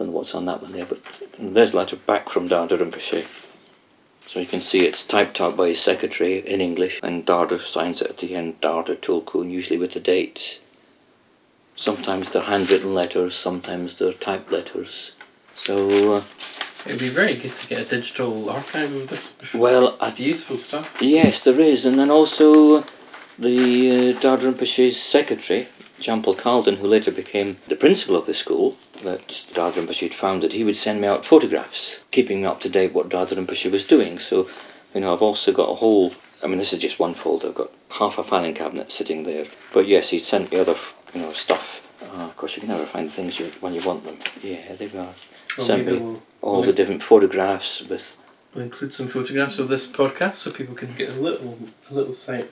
Know 0.00 0.06
what's 0.12 0.34
on 0.34 0.46
that 0.46 0.62
one 0.62 0.72
there, 0.72 0.86
but 0.86 0.98
there's 1.38 1.74
a 1.74 1.76
letter 1.76 1.96
back 1.96 2.30
from 2.30 2.48
Dhardo 2.48 2.78
Rinpoche. 2.78 3.22
So 4.26 4.40
you 4.40 4.46
can 4.46 4.60
see 4.60 4.78
it's 4.78 5.06
typed 5.06 5.42
out 5.42 5.58
by 5.58 5.68
his 5.68 5.80
secretary 5.80 6.38
in 6.38 6.62
English, 6.62 7.00
and 7.02 7.26
Dhardo 7.26 7.60
signs 7.60 8.00
it 8.00 8.08
at 8.08 8.16
the 8.16 8.34
end, 8.34 8.62
Dhardo 8.62 8.96
Tulku, 8.96 9.48
usually 9.50 9.78
with 9.78 9.92
the 9.92 10.00
date. 10.00 10.58
Sometimes 11.76 12.30
they're 12.30 12.42
handwritten 12.42 12.94
letters, 12.94 13.34
sometimes 13.34 13.96
they're 13.96 14.14
typed 14.14 14.50
letters. 14.50 15.12
So, 15.52 15.74
uh, 16.14 16.22
It 16.86 16.92
would 16.92 16.98
be 16.98 17.08
very 17.10 17.34
good 17.34 17.54
to 17.54 17.68
get 17.68 17.86
a 17.86 17.96
digital 17.96 18.48
archive 18.48 18.94
of 18.94 19.06
this. 19.08 19.52
well, 19.52 19.98
I 20.00 20.10
Beautiful 20.12 20.56
stuff. 20.56 20.96
Yes, 21.02 21.44
there 21.44 21.60
is, 21.60 21.84
and 21.84 21.98
then 21.98 22.10
also 22.10 22.82
the 23.40 24.12
uh, 24.12 24.36
Rinpoche's 24.36 25.00
secretary, 25.00 25.66
Jampal 25.98 26.36
Kalden, 26.36 26.76
who 26.76 26.86
later 26.86 27.10
became 27.10 27.56
the 27.68 27.76
principal 27.76 28.16
of 28.16 28.26
the 28.26 28.34
school 28.34 28.76
that 29.02 29.26
Rinpoche 29.28 30.00
had 30.02 30.14
founded, 30.14 30.52
he 30.52 30.64
would 30.64 30.76
send 30.76 31.00
me 31.00 31.08
out 31.08 31.24
photographs, 31.24 32.04
keeping 32.10 32.42
me 32.42 32.46
up 32.46 32.60
to 32.60 32.68
date 32.68 32.92
what 32.92 33.08
Rinpoche 33.08 33.70
was 33.70 33.86
doing. 33.86 34.18
So, 34.18 34.48
you 34.94 35.00
know, 35.00 35.14
I've 35.14 35.22
also 35.22 35.52
got 35.52 35.70
a 35.70 35.74
whole. 35.74 36.12
I 36.42 36.46
mean, 36.46 36.58
this 36.58 36.72
is 36.72 36.80
just 36.80 37.00
one 37.00 37.14
folder. 37.14 37.48
I've 37.48 37.54
got 37.54 37.70
half 37.90 38.18
a 38.18 38.22
filing 38.22 38.54
cabinet 38.54 38.92
sitting 38.92 39.24
there. 39.24 39.44
But 39.74 39.86
yes, 39.86 40.08
he 40.08 40.18
sent 40.18 40.52
me 40.52 40.58
other, 40.58 40.74
you 41.14 41.20
know, 41.20 41.30
stuff. 41.30 41.86
Uh, 42.02 42.24
of 42.24 42.36
course, 42.36 42.56
you 42.56 42.60
can 42.60 42.70
never 42.70 42.84
find 42.84 43.10
things 43.10 43.38
you, 43.38 43.46
when 43.60 43.74
you 43.74 43.82
want 43.82 44.04
them. 44.04 44.16
Yeah, 44.42 44.74
there 44.74 44.88
we 44.88 44.98
are. 44.98 45.04
Well, 45.04 45.66
Sent 45.66 45.86
me 45.86 45.98
we'll, 45.98 46.22
all 46.42 46.56
we'll, 46.58 46.66
the 46.66 46.72
different 46.72 47.02
photographs 47.02 47.82
with 47.88 48.16
we'll 48.54 48.64
include 48.64 48.92
some 48.92 49.06
photographs 49.06 49.58
of 49.58 49.68
this 49.68 49.90
podcast 49.90 50.36
so 50.36 50.50
people 50.50 50.74
can 50.74 50.92
get 50.94 51.10
a 51.10 51.20
little 51.20 51.58
a 51.90 51.94
little 51.94 52.12
sight. 52.12 52.48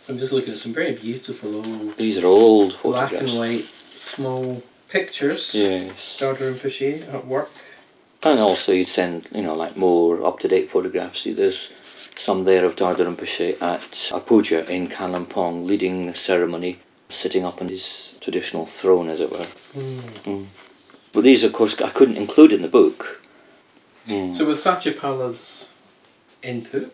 So 0.00 0.12
I'm 0.12 0.18
just 0.18 0.32
looking 0.32 0.52
at 0.52 0.58
some 0.58 0.72
very 0.72 0.92
beautiful 0.92 1.56
old 1.56 1.96
these 1.96 2.22
are 2.22 2.26
old 2.26 2.76
black 2.82 3.12
and 3.12 3.28
white 3.28 3.64
small 3.64 4.62
pictures. 4.88 5.54
Yes. 5.54 6.18
Dhardo 6.20 6.52
Rinpoche 6.52 7.14
at 7.14 7.26
work. 7.26 7.50
And 8.22 8.40
also 8.40 8.72
you'd 8.72 8.88
send, 8.88 9.26
you 9.32 9.42
know, 9.42 9.54
like 9.54 9.76
more 9.76 10.26
up-to-date 10.26 10.68
photographs. 10.68 11.20
See, 11.20 11.32
There's 11.32 11.72
some 12.16 12.44
there 12.44 12.64
of 12.64 12.76
Dhardo 12.76 13.06
Rinpoche 13.06 13.60
at 13.62 14.10
a 14.14 14.20
puja 14.20 14.70
in 14.70 14.88
Kalimpong, 14.88 15.66
leading 15.66 16.06
the 16.06 16.14
ceremony, 16.14 16.78
sitting 17.08 17.44
up 17.44 17.60
on 17.60 17.68
his 17.68 18.18
traditional 18.20 18.66
throne, 18.66 19.08
as 19.08 19.20
it 19.20 19.30
were. 19.30 19.38
Mm. 19.38 20.46
But 21.12 21.24
these, 21.24 21.44
of 21.44 21.52
course, 21.52 21.80
I 21.80 21.88
couldn't 21.90 22.16
include 22.16 22.52
in 22.52 22.62
the 22.62 22.68
book 22.68 23.20
Mm. 24.06 24.32
So 24.32 24.46
with 24.48 24.56
Satyapala's 24.56 25.76
input, 26.42 26.92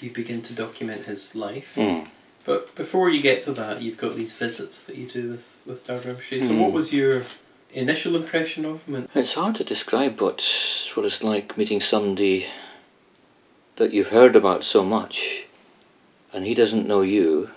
you 0.00 0.10
begin 0.10 0.42
to 0.42 0.54
document 0.54 1.04
his 1.04 1.36
life. 1.36 1.76
Mm. 1.76 2.06
But 2.48 2.74
before 2.76 3.10
you 3.10 3.20
get 3.20 3.42
to 3.42 3.52
that, 3.60 3.82
you've 3.82 3.98
got 3.98 4.14
these 4.14 4.32
visits 4.38 4.86
that 4.86 4.96
you 4.96 5.06
do 5.06 5.32
with, 5.32 5.60
with 5.66 5.86
Rinpoche. 5.86 6.40
So 6.40 6.54
Mhm. 6.54 6.60
what 6.62 6.72
was 6.72 6.90
your 6.94 7.22
initial 7.74 8.16
impression 8.16 8.64
of 8.64 8.82
him? 8.84 8.94
And 8.94 9.08
It's 9.14 9.34
hard 9.34 9.56
to 9.56 9.64
describe 9.64 10.22
what 10.22 10.40
what 10.94 11.04
it's 11.04 11.22
like 11.22 11.58
meeting 11.58 11.82
somebody 11.82 12.46
that 13.76 13.92
you've 13.92 14.08
heard 14.18 14.34
about 14.34 14.64
so 14.64 14.82
much, 14.82 15.44
and 16.32 16.42
he 16.46 16.54
doesn't 16.54 16.88
know 16.88 17.02
you, 17.02 17.50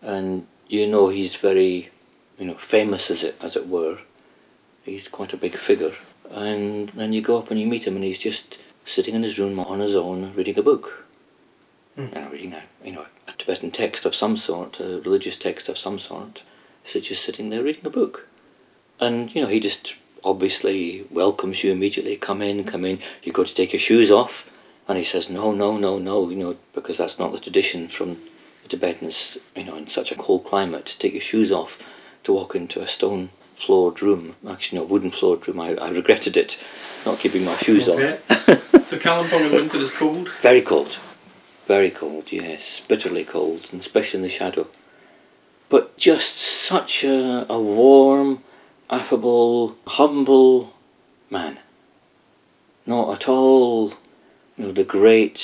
and 0.00 0.46
you 0.68 0.86
know 0.86 1.08
he's 1.08 1.34
very, 1.48 1.90
you 2.38 2.46
know, 2.46 2.54
famous 2.54 3.10
as 3.10 3.24
it 3.24 3.34
as 3.42 3.56
it 3.56 3.66
were. 3.66 3.98
He's 4.84 5.08
quite 5.08 5.32
a 5.34 5.42
big 5.44 5.54
figure, 5.68 5.94
and 6.30 6.88
then 6.90 7.12
you 7.12 7.20
go 7.20 7.36
up 7.38 7.50
and 7.50 7.58
you 7.60 7.66
meet 7.66 7.86
him, 7.86 7.96
and 7.96 8.04
he's 8.04 8.22
just 8.22 8.60
sitting 8.84 9.14
in 9.16 9.24
his 9.24 9.40
room 9.40 9.58
on 9.58 9.80
his 9.80 9.96
own 9.96 10.34
reading 10.36 10.58
a 10.58 10.62
book, 10.62 11.07
You 11.98 12.08
know, 12.14 12.28
reading 12.30 12.54
a 12.54 12.62
you 12.84 12.92
know 12.92 13.04
a 13.26 13.32
Tibetan 13.32 13.72
text 13.72 14.06
of 14.06 14.14
some 14.14 14.36
sort, 14.36 14.78
a 14.78 15.00
religious 15.00 15.36
text 15.36 15.68
of 15.68 15.76
some 15.76 15.98
sort. 15.98 16.44
So 16.84 17.00
just 17.00 17.24
sitting 17.24 17.50
there 17.50 17.64
reading 17.64 17.86
a 17.86 17.90
book, 17.90 18.24
and 19.00 19.34
you 19.34 19.42
know 19.42 19.48
he 19.48 19.58
just 19.58 19.96
obviously 20.22 21.04
welcomes 21.10 21.62
you 21.64 21.72
immediately. 21.72 22.16
Come 22.16 22.40
in, 22.42 22.62
come 22.64 22.84
in. 22.84 23.00
You 23.24 23.32
go 23.32 23.42
to 23.42 23.54
take 23.54 23.72
your 23.72 23.80
shoes 23.80 24.12
off, 24.12 24.48
and 24.88 24.96
he 24.96 25.02
says, 25.02 25.28
no, 25.28 25.52
no, 25.52 25.76
no, 25.76 25.98
no, 25.98 26.30
you 26.30 26.36
know, 26.36 26.56
because 26.74 26.98
that's 26.98 27.18
not 27.18 27.32
the 27.32 27.40
tradition 27.40 27.88
from 27.88 28.14
the 28.62 28.68
Tibetans, 28.68 29.38
you 29.56 29.64
know, 29.64 29.76
in 29.76 29.88
such 29.88 30.12
a 30.12 30.16
cold 30.16 30.44
climate, 30.44 30.86
to 30.86 30.98
take 31.00 31.14
your 31.14 31.20
shoes 31.20 31.50
off 31.50 31.82
to 32.24 32.32
walk 32.32 32.54
into 32.54 32.80
a 32.80 32.86
stone 32.86 33.28
floored 33.54 34.02
room. 34.02 34.34
Actually, 34.48 34.78
no, 34.78 34.84
wooden 34.84 35.10
floored 35.10 35.46
room. 35.48 35.58
I, 35.60 35.74
I 35.74 35.90
regretted 35.90 36.36
it, 36.36 36.56
not 37.04 37.18
keeping 37.18 37.44
my 37.44 37.56
shoes 37.56 37.88
Okay. 37.88 38.12
on. 38.12 38.18
so 38.84 38.96
Kalimpong 38.98 39.46
in 39.46 39.52
winter 39.52 39.78
is 39.78 39.96
cold. 39.96 40.28
Very 40.28 40.62
cold. 40.62 40.96
Very 41.68 41.90
cold, 41.90 42.32
yes. 42.32 42.80
Bitterly 42.88 43.24
cold, 43.24 43.60
and 43.72 43.80
especially 43.80 44.18
in 44.18 44.22
the 44.22 44.30
shadow. 44.30 44.66
But 45.68 45.98
just 45.98 46.34
such 46.34 47.04
a, 47.04 47.44
a 47.52 47.60
warm, 47.60 48.42
affable, 48.88 49.76
humble 49.86 50.72
man. 51.28 51.58
Not 52.86 53.12
at 53.12 53.28
all, 53.28 53.90
you 54.56 54.64
know, 54.64 54.72
the 54.72 54.84
great 54.84 55.36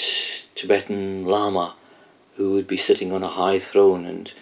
Tibetan 0.54 1.26
Lama 1.26 1.74
who 2.36 2.52
would 2.52 2.68
be 2.68 2.78
sitting 2.78 3.12
on 3.12 3.22
a 3.22 3.28
high 3.28 3.58
throne 3.58 4.06
and 4.06 4.32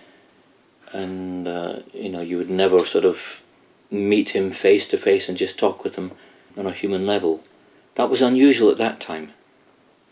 and 0.92 1.49
uh, 1.49 1.81
you 1.92 2.11
know 2.11 2.21
you 2.21 2.37
would 2.37 2.49
never 2.49 2.79
sort 2.79 3.05
of 3.05 3.42
meet 3.90 4.31
him 4.31 4.53
face 4.53 4.87
to 4.88 4.99
face 4.99 5.29
and 5.29 5.37
just 5.37 5.59
talk 5.59 5.83
with 5.83 5.97
him 5.97 6.12
on 6.57 6.66
a 6.66 6.71
human 6.71 7.09
level. 7.09 7.42
That 7.97 8.09
was 8.09 8.23
unusual 8.23 8.71
at 8.71 8.77
that 8.77 9.01
time, 9.01 9.33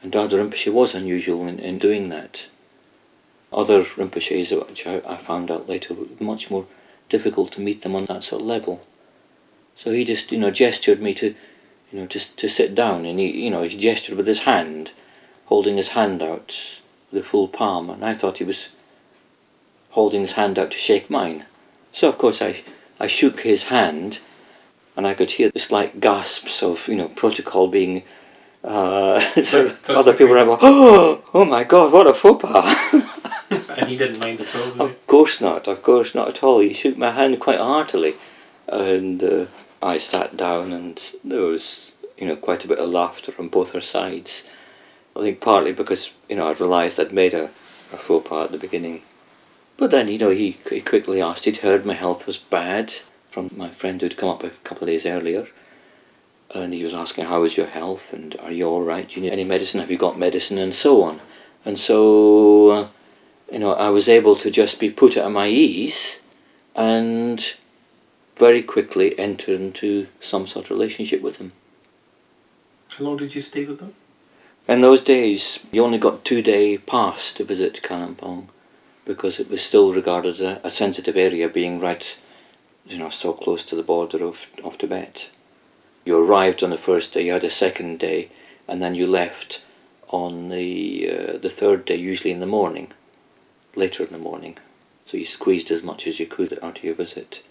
and 0.03 0.13
Dhardo 0.13 0.39
Rinpoche 0.39 0.73
was 0.73 0.95
unusual 0.95 1.47
in, 1.47 1.59
in 1.59 1.79
doing 1.79 2.09
that. 2.11 2.49
Other 3.53 3.83
Rinpoches, 3.83 4.53
which 4.69 4.87
I, 4.87 4.97
I 5.07 5.17
found 5.17 5.51
out 5.51 5.69
later, 5.69 5.95
were 5.95 6.07
much 6.21 6.51
more 6.51 6.67
difficult 7.09 7.53
to 7.53 7.61
meet 7.61 7.83
them 7.83 7.97
on 7.97 8.07
that 8.07 8.23
sort 8.23 8.43
of 8.43 8.49
level. 8.49 8.81
So 9.77 9.91
he 9.91 10.05
just, 10.05 10.33
you 10.33 10.39
know, 10.39 10.51
gestured 10.51 11.01
me 11.01 11.15
to, 11.15 11.35
you 11.93 11.99
know, 11.99 12.07
just 12.07 12.39
to 12.39 12.49
sit 12.49 12.75
down, 12.75 13.05
and 13.07 13.19
he, 13.19 13.45
you 13.45 13.51
know, 13.51 13.63
he 13.63 13.77
gestured 13.77 14.17
with 14.17 14.27
his 14.27 14.41
hand, 14.41 14.93
holding 15.47 15.77
his 15.77 15.89
hand 15.89 16.23
out, 16.23 16.81
the 17.13 17.23
full 17.23 17.49
palm, 17.49 17.91
and 17.91 18.05
I 18.05 18.15
thought 18.15 18.39
he 18.39 18.45
was 18.45 18.69
holding 19.91 20.21
his 20.21 20.33
hand 20.33 20.59
out 20.59 20.71
to 20.71 20.79
shake 20.79 21.11
mine. 21.11 21.45
So 21.93 22.09
of 22.09 22.19
course 22.19 22.41
I, 22.41 22.55
I 23.01 23.09
shook 23.09 23.41
his 23.41 23.65
hand, 23.65 24.19
and 24.97 25.07
I 25.07 25.15
could 25.15 25.31
hear 25.31 25.51
the 25.51 25.59
slight 25.59 26.01
gasps 26.01 26.63
of, 26.63 26.87
you 26.89 26.97
know, 26.97 27.09
protocol 27.09 27.67
being. 27.67 28.03
Uh, 28.63 29.19
so 29.43 29.67
other 29.95 30.13
the 30.13 30.19
people 30.19 30.35
were 30.35 30.45
like, 30.45 30.59
oh, 30.63 31.23
oh 31.33 31.45
my 31.45 31.65
God, 31.65 31.93
what 31.93 32.07
a 32.07 32.15
faux 32.15 32.43
pas! 32.43 32.95
and 33.79 33.89
he 33.89 33.97
didn't 33.97 34.21
mind 34.21 34.41
at 34.41 34.55
all? 34.55 34.83
Of 34.83 35.07
course 35.07 35.41
not, 35.41 35.67
of 35.67 35.83
course 35.83 36.15
not 36.15 36.29
at 36.29 36.43
all. 36.43 36.61
He 36.61 36.75
shook 36.75 36.97
my 36.99 37.11
hand 37.11 37.41
quite 37.41 37.59
heartily, 37.59 38.15
and 38.69 39.23
uh, 39.23 39.47
I 39.83 39.99
sat 39.99 40.37
down, 40.37 40.73
and 40.73 41.01
there 41.25 41.45
was, 41.45 41.91
you 42.19 42.27
know, 42.27 42.37
quite 42.37 42.65
a 42.65 42.69
bit 42.69 42.79
of 42.79 42.91
laughter 42.91 43.33
on 43.39 43.49
both 43.49 43.75
our 43.75 43.81
sides. 43.81 44.45
I 45.17 45.21
think 45.21 45.41
partly 45.41 45.73
because, 45.73 46.13
you 46.29 46.37
know, 46.37 46.49
I'd 46.49 46.61
realised 46.61 47.01
I'd 47.01 47.13
made 47.13 47.35
a, 47.35 47.45
a 47.45 47.49
faux 47.49 48.29
pas 48.29 48.45
at 48.45 48.53
the 48.53 48.59
beginning. 48.59 49.03
But 49.79 49.91
then, 49.91 50.09
you 50.09 50.19
know, 50.19 50.31
he, 50.31 50.59
he 50.69 50.83
quickly 50.83 51.23
asked, 51.23 51.47
he'd 51.47 51.57
heard 51.57 51.87
my 51.87 51.95
health 51.95 52.27
was 52.27 52.37
bad 52.37 52.93
from 53.31 53.51
my 53.57 53.69
friend 53.69 54.01
who'd 54.01 54.17
come 54.17 54.29
up 54.29 54.45
a 54.45 54.51
couple 54.51 54.85
of 54.85 54.89
days 54.89 55.07
earlier. 55.07 55.47
And 56.55 56.75
he 56.75 56.83
was 56.83 56.95
asking, 56.95 57.27
how 57.27 57.45
is 57.45 57.57
your 57.57 57.67
health, 57.67 58.13
and 58.13 58.35
are 58.43 58.51
you 58.51 58.67
all 58.67 58.83
right? 58.83 59.09
Do 59.09 59.17
you 59.17 59.23
need 59.23 59.33
any 59.33 59.45
medicine? 59.45 59.81
Have 59.81 59.91
you 59.91 59.99
got 59.99 60.19
medicine? 60.19 60.59
And 60.59 60.75
so 60.75 61.05
on. 61.05 61.21
And 61.65 61.79
so, 61.79 62.71
uh, 62.71 62.87
you 63.53 63.59
know, 63.61 63.73
I 63.73 63.91
was 63.91 64.09
able 64.09 64.37
to 64.37 64.51
just 64.51 64.81
be 64.81 64.91
put 64.91 65.17
at 65.17 65.31
my 65.31 65.47
ease 65.47 66.21
and 66.75 67.41
very 68.37 68.63
quickly 68.63 69.17
enter 69.19 69.55
into 69.55 70.07
some 70.21 70.47
sort 70.47 70.67
of 70.67 70.71
relationship 70.71 71.21
with 71.23 71.39
him. 71.39 71.53
How 72.97 73.05
long 73.05 73.17
did 73.19 73.35
you 73.35 73.41
stay 73.41 73.65
with 73.65 73.79
them? 73.79 73.93
In 74.67 74.81
those 74.81 75.05
days, 75.05 75.67
you 75.73 75.85
only 75.85 75.99
got 75.99 76.25
two 76.25 76.43
day 76.43 76.79
pass 76.79 77.35
to 77.35 77.45
visit 77.45 77.83
Kalimpong 77.83 78.47
because 79.05 79.41
it 79.41 79.51
was 79.51 79.63
still 79.63 79.93
regarded 79.93 80.31
as 80.31 80.41
a, 80.41 80.61
a 80.65 80.71
sensitive 80.71 81.17
area, 81.17 81.49
being 81.49 81.81
right, 81.81 82.19
you 82.87 82.99
know, 82.99 83.11
so 83.11 83.33
close 83.33 83.67
to 83.67 83.77
the 83.77 83.83
border 83.83 84.25
of, 84.25 84.47
of 84.65 84.79
Tibet. 84.79 85.31
You 86.05 86.19
arrived 86.19 86.63
on 86.63 86.71
the 86.71 86.79
first 86.79 87.13
day, 87.13 87.27
you 87.27 87.33
had 87.33 87.45
a 87.45 87.51
second 87.51 87.99
day, 87.99 88.31
and 88.67 88.81
then 88.81 88.95
you 88.95 89.07
left 89.07 89.63
on 90.09 90.49
the 90.49 91.11
uh, 91.11 91.37
the 91.39 91.51
third 91.51 91.85
day, 91.85 91.97
usually 91.97 92.33
in 92.33 92.41
the 92.41 92.47
morning, 92.47 92.91
later 93.77 94.03
in 94.05 94.11
the 94.11 94.19
morning. 94.19 94.57
So 95.07 95.17
you 95.17 95.27
squeezed 95.27 95.71
as 95.71 95.83
much 95.83 96.07
as 96.07 96.19
you 96.19 96.27
could 96.27 96.59
out 96.63 96.79
of 96.79 96.85
your 96.85 96.95
visit. 96.95 97.43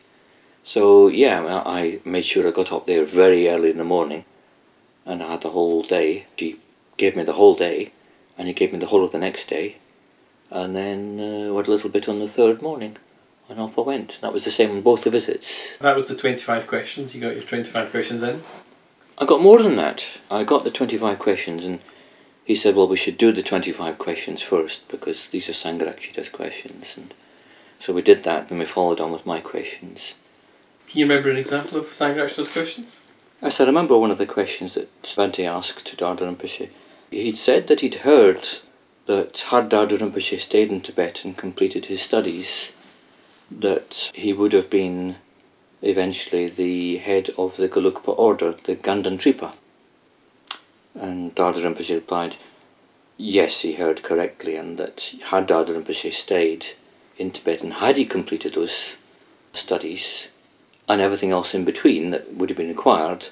So 0.63 1.07
yeah, 1.07 1.63
I 1.65 1.99
made 2.05 2.25
sure 2.25 2.47
I 2.47 2.51
got 2.51 2.71
up 2.71 2.85
there 2.85 3.05
very 3.05 3.47
early 3.49 3.69
in 3.69 3.77
the 3.77 3.83
morning, 3.83 4.25
and 5.05 5.21
I 5.21 5.31
had 5.31 5.41
the 5.41 5.49
whole 5.49 5.83
day. 5.83 6.25
She 6.38 6.57
gave 6.97 7.15
me 7.15 7.23
the 7.23 7.33
whole 7.33 7.55
day, 7.55 7.91
and 8.38 8.47
he 8.47 8.53
gave 8.53 8.73
me 8.73 8.79
the 8.79 8.88
whole 8.88 9.03
of 9.03 9.12
the 9.12 9.19
next 9.19 9.49
day, 9.49 9.75
and 10.49 10.75
then 10.75 11.19
uh, 11.19 11.53
went 11.53 11.67
a 11.67 11.71
little 11.71 11.89
bit 11.89 12.09
on 12.09 12.19
the 12.19 12.27
third 12.27 12.62
morning, 12.62 12.97
and 13.49 13.59
off 13.59 13.77
I 13.79 13.81
went. 13.81 14.19
That 14.21 14.33
was 14.33 14.45
the 14.45 14.51
same 14.51 14.71
on 14.71 14.81
both 14.81 15.03
the 15.03 15.09
visits. 15.09 15.77
That 15.77 15.95
was 15.95 16.07
the 16.07 16.15
25 16.15 16.67
questions. 16.67 17.15
You 17.15 17.21
got 17.21 17.35
your 17.35 17.43
25 17.43 17.91
questions 17.91 18.23
in. 18.23 18.39
I 19.17 19.25
got 19.25 19.41
more 19.41 19.62
than 19.62 19.77
that. 19.77 20.19
I 20.31 20.43
got 20.43 20.63
the 20.63 20.69
25 20.69 21.19
questions, 21.19 21.65
and 21.65 21.79
he 22.45 22.55
said, 22.55 22.75
well, 22.75 22.88
we 22.88 22.95
should 22.95 23.17
do 23.17 23.31
the 23.31 23.41
25 23.41 23.97
questions 23.97 24.41
first, 24.41 24.89
because 24.89 25.29
these 25.29 25.49
are 25.49 25.53
Sangharakshita's 25.53 26.29
questions. 26.29 26.95
And 26.97 27.13
so 27.79 27.93
we 27.93 28.01
did 28.01 28.23
that, 28.23 28.49
and 28.49 28.59
we 28.59 28.65
followed 28.65 29.01
on 29.01 29.12
with 29.12 29.25
my 29.25 29.39
questions. 29.39 30.15
Can 30.89 30.99
you 30.99 31.05
remember 31.05 31.29
an 31.29 31.38
example 31.38 31.79
of 31.79 31.85
Sangharakshita's 31.85 32.51
questions? 32.51 33.05
Yes, 33.41 33.62
I 33.62 33.65
remember 33.65 33.97
one 33.97 34.12
of 34.12 34.17
the 34.17 34.25
questions 34.25 34.75
that 34.75 34.91
Bhante 35.03 35.45
asked 35.45 35.88
to 35.88 35.95
Dhardo 35.95 36.33
Rinpoche. 36.33 36.69
He'd 37.12 37.38
said 37.38 37.67
that 37.67 37.79
he'd 37.79 37.95
heard 37.95 38.47
that 39.05 39.33
Dhardo 39.33 39.97
Rinpoche 39.97 40.39
stayed 40.39 40.71
in 40.71 40.81
Tibet 40.81 41.25
and 41.25 41.38
completed 41.38 41.85
his 41.85 42.01
studies, 42.01 42.73
that 43.51 44.12
he 44.13 44.33
would 44.33 44.53
have 44.53 44.69
been 44.69 45.15
eventually 45.81 46.49
the 46.49 46.97
head 46.97 47.29
of 47.38 47.57
the 47.57 47.67
Gelugpa 47.67 48.17
order, 48.17 48.51
the 48.51 48.75
Ganden 48.75 49.17
Tripa. 49.17 49.53
And 50.95 51.33
Dhardo 51.33 51.63
Rinpoche 51.63 51.95
replied, 51.95 52.35
yes, 53.17 53.62
he 53.62 53.73
heard 53.73 54.03
correctly, 54.03 54.55
and 54.55 54.77
that 54.77 55.13
had 55.25 55.47
Dhardo 55.47 55.75
Rinpoche 55.75 56.13
stayed 56.13 56.65
in 57.17 57.31
Tibet 57.31 57.63
and 57.63 57.73
had 57.73 57.97
he 57.97 58.05
completed 58.05 58.53
those 58.53 58.95
studies 59.53 60.29
and 60.88 61.01
everything 61.01 61.31
else 61.31 61.53
in 61.53 61.65
between 61.65 62.12
that 62.12 62.33
would 62.33 62.49
have 62.49 62.57
been 62.57 62.69
required, 62.69 63.25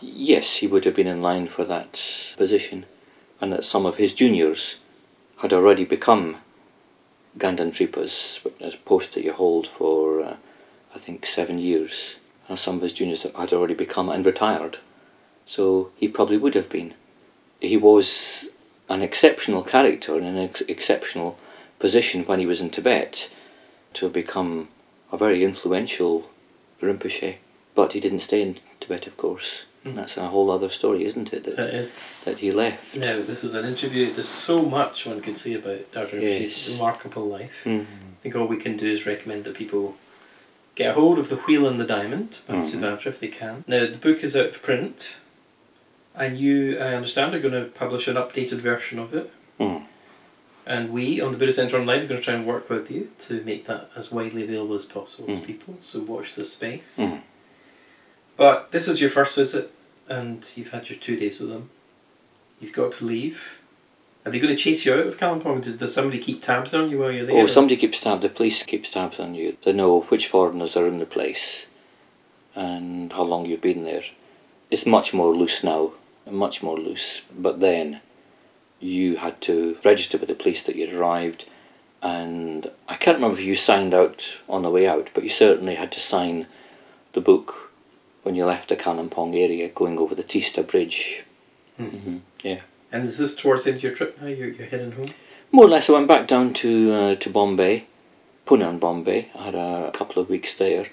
yes, 0.00 0.56
he 0.56 0.66
would 0.66 0.84
have 0.84 0.96
been 0.96 1.06
in 1.06 1.22
line 1.22 1.46
for 1.46 1.64
that 1.64 1.92
position, 2.36 2.84
and 3.40 3.52
that 3.52 3.64
some 3.64 3.86
of 3.86 3.96
his 3.96 4.14
juniors 4.14 4.78
had 5.38 5.52
already 5.52 5.84
become 5.84 6.36
Ganden 7.38 7.70
Tripas, 7.70 8.40
post 8.84 9.14
that 9.14 9.24
you 9.24 9.32
hold 9.32 9.66
for, 9.66 10.22
uh, 10.22 10.36
I 10.94 10.98
think, 10.98 11.26
seven 11.26 11.58
years. 11.58 12.16
And 12.48 12.58
some 12.58 12.76
of 12.76 12.82
his 12.82 12.92
juniors 12.92 13.22
had 13.22 13.52
already 13.52 13.74
become 13.74 14.08
and 14.08 14.26
retired. 14.26 14.78
So 15.46 15.90
he 15.96 16.08
probably 16.08 16.38
would 16.38 16.54
have 16.54 16.68
been. 16.68 16.92
He 17.60 17.76
was 17.76 18.48
an 18.88 19.02
exceptional 19.02 19.62
character 19.62 20.16
in 20.16 20.24
an 20.24 20.38
ex- 20.38 20.62
exceptional 20.62 21.36
position 21.78 22.24
when 22.24 22.40
he 22.40 22.46
was 22.46 22.60
in 22.60 22.70
Tibet 22.70 23.28
to 23.94 24.06
have 24.06 24.12
become 24.12 24.68
a 25.12 25.16
very 25.16 25.44
influential 25.44 26.24
Rinpoche. 26.80 27.36
But 27.74 27.92
he 27.92 28.00
didn't 28.00 28.20
stay 28.20 28.42
in 28.42 28.56
Tibet, 28.80 29.06
of 29.06 29.16
course. 29.16 29.64
Hmm. 29.84 29.94
That's 29.94 30.16
a 30.18 30.26
whole 30.26 30.50
other 30.50 30.68
story, 30.68 31.04
isn't 31.04 31.32
it? 31.32 31.44
That, 31.44 31.56
That 31.56 31.74
is. 31.74 31.94
that 32.26 32.38
he 32.38 32.52
left. 32.52 32.96
Now, 32.98 33.16
this 33.22 33.44
is 33.44 33.54
an 33.54 33.64
interview. 33.64 34.10
There's 34.10 34.28
so 34.28 34.62
much 34.62 35.06
one 35.06 35.20
could 35.22 35.36
say 35.36 35.54
about 35.54 35.78
Dhardo 35.92 36.12
Rinpoche's 36.20 36.68
Yes. 36.68 36.72
remarkable 36.74 37.26
life. 37.26 37.64
Mhm. 37.64 37.82
I 37.86 38.22
think 38.22 38.36
all 38.36 38.46
we 38.46 38.58
can 38.58 38.76
do 38.76 38.86
is 38.90 39.06
recommend 39.06 39.44
that 39.44 39.54
people 39.54 39.94
get 40.74 40.90
a 40.90 40.92
hold 40.94 41.18
of 41.18 41.28
The 41.30 41.36
Wheel 41.36 41.66
and 41.66 41.80
the 41.80 41.86
Diamond 41.86 42.38
by 42.46 42.54
Mhm. 42.56 42.62
Suvajra 42.62 43.06
if 43.06 43.20
they 43.20 43.28
can. 43.28 43.64
Now, 43.66 43.86
the 43.86 43.96
book 43.96 44.22
is 44.22 44.36
out 44.36 44.46
of 44.46 44.62
print. 44.62 45.16
And 46.14 46.36
you, 46.36 46.76
I 46.78 46.94
understand, 46.94 47.34
are 47.34 47.38
going 47.40 47.54
to 47.54 47.70
publish 47.70 48.08
an 48.08 48.16
updated 48.16 48.58
version 48.60 48.98
of 48.98 49.14
it. 49.14 49.30
Mm. 49.58 49.82
And 50.66 50.90
we 50.90 51.20
on 51.22 51.32
the 51.32 51.38
Buddhist 51.38 51.56
Centre 51.56 51.78
Online 51.78 52.02
are 52.02 52.06
going 52.06 52.20
to 52.20 52.24
try 52.24 52.34
and 52.34 52.46
work 52.46 52.68
with 52.68 52.90
you 52.90 53.08
to 53.28 53.34
make 53.44 53.64
that 53.66 53.88
as 53.96 54.10
widely 54.12 54.42
available 54.42 54.74
as 54.74 54.84
possible 54.84 55.34
to 55.34 55.40
Mm. 55.40 55.46
people. 55.46 55.76
So 55.80 56.00
watch 56.00 56.34
this 56.34 56.52
space. 56.52 56.98
Mm. 57.00 57.20
But 58.40 58.70
this 58.72 58.88
is 58.88 59.02
your 59.02 59.10
first 59.10 59.36
visit, 59.36 59.70
and 60.08 60.42
you've 60.56 60.70
had 60.70 60.88
your 60.88 60.98
two 60.98 61.18
days 61.18 61.40
with 61.40 61.50
them. 61.50 61.68
You've 62.58 62.72
got 62.72 62.92
to 62.92 63.04
leave. 63.04 63.60
Are 64.24 64.32
they 64.32 64.40
going 64.40 64.56
to 64.56 64.62
chase 64.62 64.86
you 64.86 64.94
out 64.94 65.06
of 65.06 65.18
Kalimpong? 65.18 65.62
Does, 65.62 65.76
does 65.76 65.92
somebody 65.92 66.20
keep 66.20 66.40
tabs 66.40 66.72
on 66.72 66.90
you 66.90 67.00
while 67.00 67.10
you're 67.10 67.26
there? 67.26 67.36
Oh, 67.36 67.44
somebody 67.44 67.76
keeps 67.76 68.00
tabs. 68.00 68.22
The 68.22 68.30
police 68.30 68.62
keeps 68.62 68.92
tabs 68.92 69.20
on 69.20 69.34
you. 69.34 69.58
They 69.62 69.74
know 69.74 70.00
which 70.00 70.28
foreigners 70.28 70.78
are 70.78 70.86
in 70.86 70.98
the 70.98 71.04
place 71.04 71.70
and 72.56 73.12
how 73.12 73.24
long 73.24 73.44
you've 73.44 73.60
been 73.60 73.84
there. 73.84 74.04
It's 74.70 74.86
much 74.86 75.12
more 75.12 75.34
loose 75.36 75.62
now, 75.62 75.90
much 76.30 76.62
more 76.62 76.78
loose. 76.78 77.20
But 77.38 77.60
then 77.60 78.00
you 78.80 79.16
had 79.16 79.38
to 79.42 79.76
register 79.84 80.16
with 80.16 80.30
the 80.30 80.34
police 80.34 80.62
that 80.62 80.76
you'd 80.76 80.94
arrived, 80.94 81.46
and 82.02 82.66
I 82.88 82.94
can't 82.94 83.16
remember 83.16 83.38
if 83.38 83.44
you 83.44 83.54
signed 83.54 83.92
out 83.92 84.40
on 84.48 84.62
the 84.62 84.70
way 84.70 84.88
out, 84.88 85.10
but 85.12 85.24
you 85.24 85.28
certainly 85.28 85.74
had 85.74 85.92
to 85.92 86.00
sign 86.00 86.46
the 87.12 87.20
book 87.20 87.69
when 88.22 88.34
you 88.34 88.44
left 88.44 88.68
the 88.68 88.76
Kalimpong 88.76 89.34
area, 89.34 89.68
going 89.68 89.98
over 89.98 90.14
the 90.14 90.22
Tista 90.22 90.62
Bridge. 90.62 91.22
Mhm. 91.78 92.20
Yeah. 92.42 92.60
And 92.92 93.04
is 93.04 93.18
this 93.18 93.36
towards 93.36 93.64
the 93.64 93.70
end 93.70 93.78
of 93.78 93.82
your 93.84 93.94
trip 93.94 94.20
now? 94.20 94.28
You're, 94.28 94.48
you're 94.48 94.66
heading 94.66 94.92
home? 94.92 95.06
More 95.52 95.66
or 95.66 95.68
less, 95.68 95.88
I 95.88 95.94
went 95.94 96.08
back 96.08 96.26
down 96.28 96.52
to 96.54 96.92
uh, 96.92 97.14
to 97.16 97.30
Bombay, 97.30 97.84
Pune 98.46 98.68
and 98.68 98.80
Bombay. 98.80 99.28
I 99.38 99.42
had 99.44 99.54
a 99.54 99.90
couple 99.92 100.22
of 100.22 100.28
weeks 100.28 100.54
there. 100.54 100.86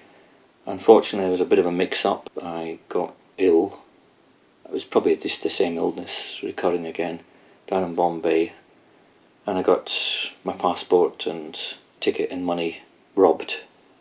Unfortunately, 0.66 1.24
there 1.26 1.32
was 1.32 1.42
a 1.42 1.46
bit 1.46 1.60
of 1.60 1.66
a 1.66 1.72
mix-up. 1.72 2.30
I 2.44 2.80
got 2.90 3.14
ill. 3.38 3.78
It 4.66 4.74
was 4.74 4.86
probably 4.86 5.16
just 5.16 5.44
the 5.44 5.50
same 5.50 5.78
illness 5.78 6.42
recurring 6.44 6.86
again 6.86 7.20
down 7.68 7.84
in 7.84 7.96
Bombay, 7.96 8.52
and 9.46 9.58
I 9.58 9.62
got 9.62 9.90
my 10.44 10.54
passport 10.54 11.26
and 11.28 11.58
ticket 12.00 12.32
and 12.32 12.46
money 12.46 12.82
robbed 13.16 13.56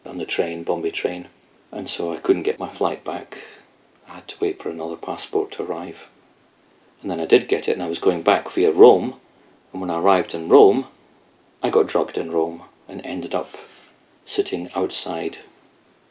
on 0.05 0.19
the 0.19 0.27
train, 0.27 0.65
Bombay 0.65 0.91
train, 0.91 1.27
and 1.73 1.89
so 1.89 2.13
I 2.13 2.19
couldn't 2.19 2.45
get 2.45 2.59
my 2.59 2.69
flight 2.69 3.05
back. 3.05 3.37
I 4.09 4.17
had 4.17 4.29
to 4.29 4.37
wait 4.41 4.63
for 4.63 4.71
another 4.71 4.97
passport 4.97 5.53
to 5.53 5.65
arrive, 5.65 6.09
and 7.03 7.11
then 7.11 7.21
I 7.21 7.27
did 7.27 7.49
get 7.49 7.69
it, 7.69 7.73
and 7.73 7.83
I 7.83 7.89
was 7.89 8.01
going 8.01 8.23
back 8.23 8.51
via 8.51 8.73
Rome. 8.73 9.15
And 9.73 9.81
when 9.81 9.91
I 9.91 9.99
arrived 9.99 10.35
in 10.35 10.49
Rome, 10.49 10.87
I 11.63 11.71
got 11.71 11.89
drugged 11.89 12.17
in 12.19 12.31
Rome 12.31 12.63
and 12.89 13.05
ended 13.05 13.35
up 13.35 13.47
sitting 13.47 14.71
outside 14.75 15.37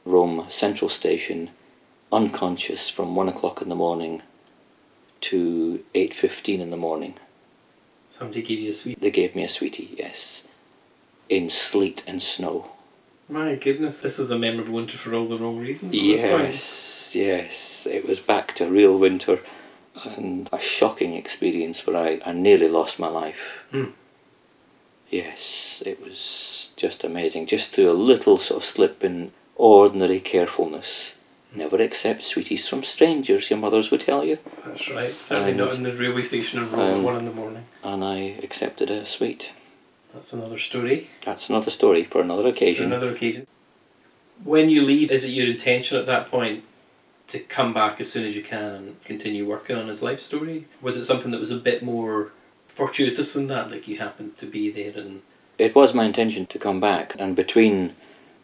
Rome 0.05 0.45
Central 0.49 0.89
Station, 0.89 1.49
unconscious 2.11 2.89
from 2.89 3.15
one 3.15 3.29
o'clock 3.29 3.61
in 3.61 3.69
the 3.69 3.75
morning 3.75 4.21
to 5.21 5.79
eight 5.95 6.13
fifteen 6.13 6.61
in 6.61 6.69
the 6.69 6.77
morning. 6.77 7.15
Somebody 8.09 8.43
gave 8.43 8.59
you 8.59 8.69
a 8.69 8.73
sweet. 8.73 9.01
They 9.01 9.11
gave 9.11 9.35
me 9.35 9.43
a 9.43 9.49
sweetie, 9.49 9.89
yes, 9.97 10.47
in 11.29 11.49
sleet 11.49 12.03
and 12.07 12.21
snow. 12.21 12.69
My 13.27 13.55
goodness, 13.55 14.01
this 14.01 14.19
is 14.19 14.31
a 14.31 14.37
memorable 14.37 14.75
winter 14.75 14.97
for 14.97 15.13
all 15.15 15.25
the 15.25 15.37
wrong 15.37 15.57
reasons 15.59 15.97
at 15.97 16.01
this 16.01 16.21
point. 16.21 16.43
Yes, 16.43 17.15
yes, 17.15 17.87
it 17.87 18.05
was 18.07 18.19
back 18.19 18.53
to 18.55 18.67
real 18.67 18.99
winter 18.99 19.39
and 20.17 20.47
a 20.51 20.59
shocking 20.59 21.13
experience 21.15 21.87
where 21.87 21.97
I, 21.97 22.19
I 22.25 22.33
nearly 22.33 22.67
lost 22.67 22.99
my 22.99 23.07
life. 23.07 23.65
Hmm. 23.71 23.85
Yes, 25.09 25.81
it 25.85 26.01
was 26.01 26.73
just 26.77 27.03
amazing. 27.03 27.47
Just 27.47 27.73
through 27.73 27.91
a 27.91 27.93
little 27.93 28.37
sort 28.37 28.61
of 28.61 28.67
slip 28.67 29.03
in 29.03 29.31
ordinary 29.55 30.19
carefulness. 30.19 31.17
Never 31.55 31.81
accept 31.81 32.21
sweeties 32.21 32.67
from 32.67 32.83
strangers, 32.83 33.49
your 33.49 33.59
mothers 33.59 33.89
would 33.89 34.01
tell 34.01 34.23
you. 34.25 34.37
That's 34.65 34.91
right. 34.91 35.07
Certainly 35.07 35.51
And- 35.51 35.59
not 35.59 35.75
in 35.77 35.83
the 35.83 35.91
railway 35.93 36.21
station 36.21 36.59
in 36.61 36.71
Rome 36.71 36.99
at 36.99 37.03
one 37.03 37.17
in 37.17 37.25
the 37.25 37.31
morning. 37.31 37.65
And 37.83 38.03
I 38.03 38.35
accepted 38.43 38.91
a 38.91 39.05
sweet. 39.05 39.51
That's 40.15 40.31
another 40.31 40.57
story 40.57 41.09
That's 41.25 41.49
another 41.49 41.69
story 41.69 42.03
for 42.03 42.21
another 42.21 42.47
occasion. 42.47 42.89
for 42.89 42.95
another 42.95 43.11
occasion. 43.11 43.45
When 44.45 44.69
you 44.69 44.81
leave, 44.83 45.11
is 45.11 45.25
it 45.25 45.33
your 45.33 45.47
intention 45.47 45.97
at 45.97 46.05
that 46.05 46.31
point 46.31 46.63
to 47.27 47.39
come 47.39 47.73
back 47.73 47.99
as 47.99 48.09
soon 48.11 48.25
as 48.25 48.35
you 48.35 48.41
can 48.41 48.71
and 48.75 49.03
continue 49.03 49.45
working 49.45 49.75
on 49.75 49.87
his 49.87 50.01
life 50.03 50.21
story? 50.21 50.65
Was 50.81 50.95
it 50.95 51.03
something 51.03 51.31
that 51.31 51.39
was 51.39 51.51
a 51.51 51.57
bit 51.57 51.83
more 51.83 52.31
fortuitous 52.67 53.33
than 53.33 53.47
that? 53.47 53.71
Like 53.71 53.89
you 53.89 53.97
happened 53.97 54.37
to 54.37 54.45
be 54.45 54.71
there 54.71 54.93
and 54.95 55.21
It 55.57 55.75
was 55.75 55.93
my 55.93 56.05
intention 56.05 56.45
to 56.47 56.59
come 56.59 56.79
back, 56.79 57.15
and 57.19 57.35
between 57.35 57.93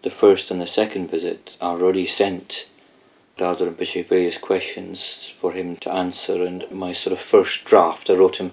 the 0.01 0.09
first 0.09 0.51
and 0.51 0.59
the 0.59 0.67
second 0.67 1.09
visit, 1.09 1.57
I 1.61 1.67
already 1.67 2.05
sent 2.05 2.67
Dhardo 3.37 3.69
Rinpoche 3.69 4.05
various 4.05 4.37
questions 4.37 5.27
for 5.39 5.53
him 5.53 5.75
to 5.77 5.91
answer, 5.91 6.43
and 6.43 6.69
my 6.71 6.91
sort 6.91 7.13
of 7.13 7.19
first 7.21 7.63
draft, 7.65 8.09
I 8.09 8.15
wrote 8.15 8.35
him, 8.35 8.51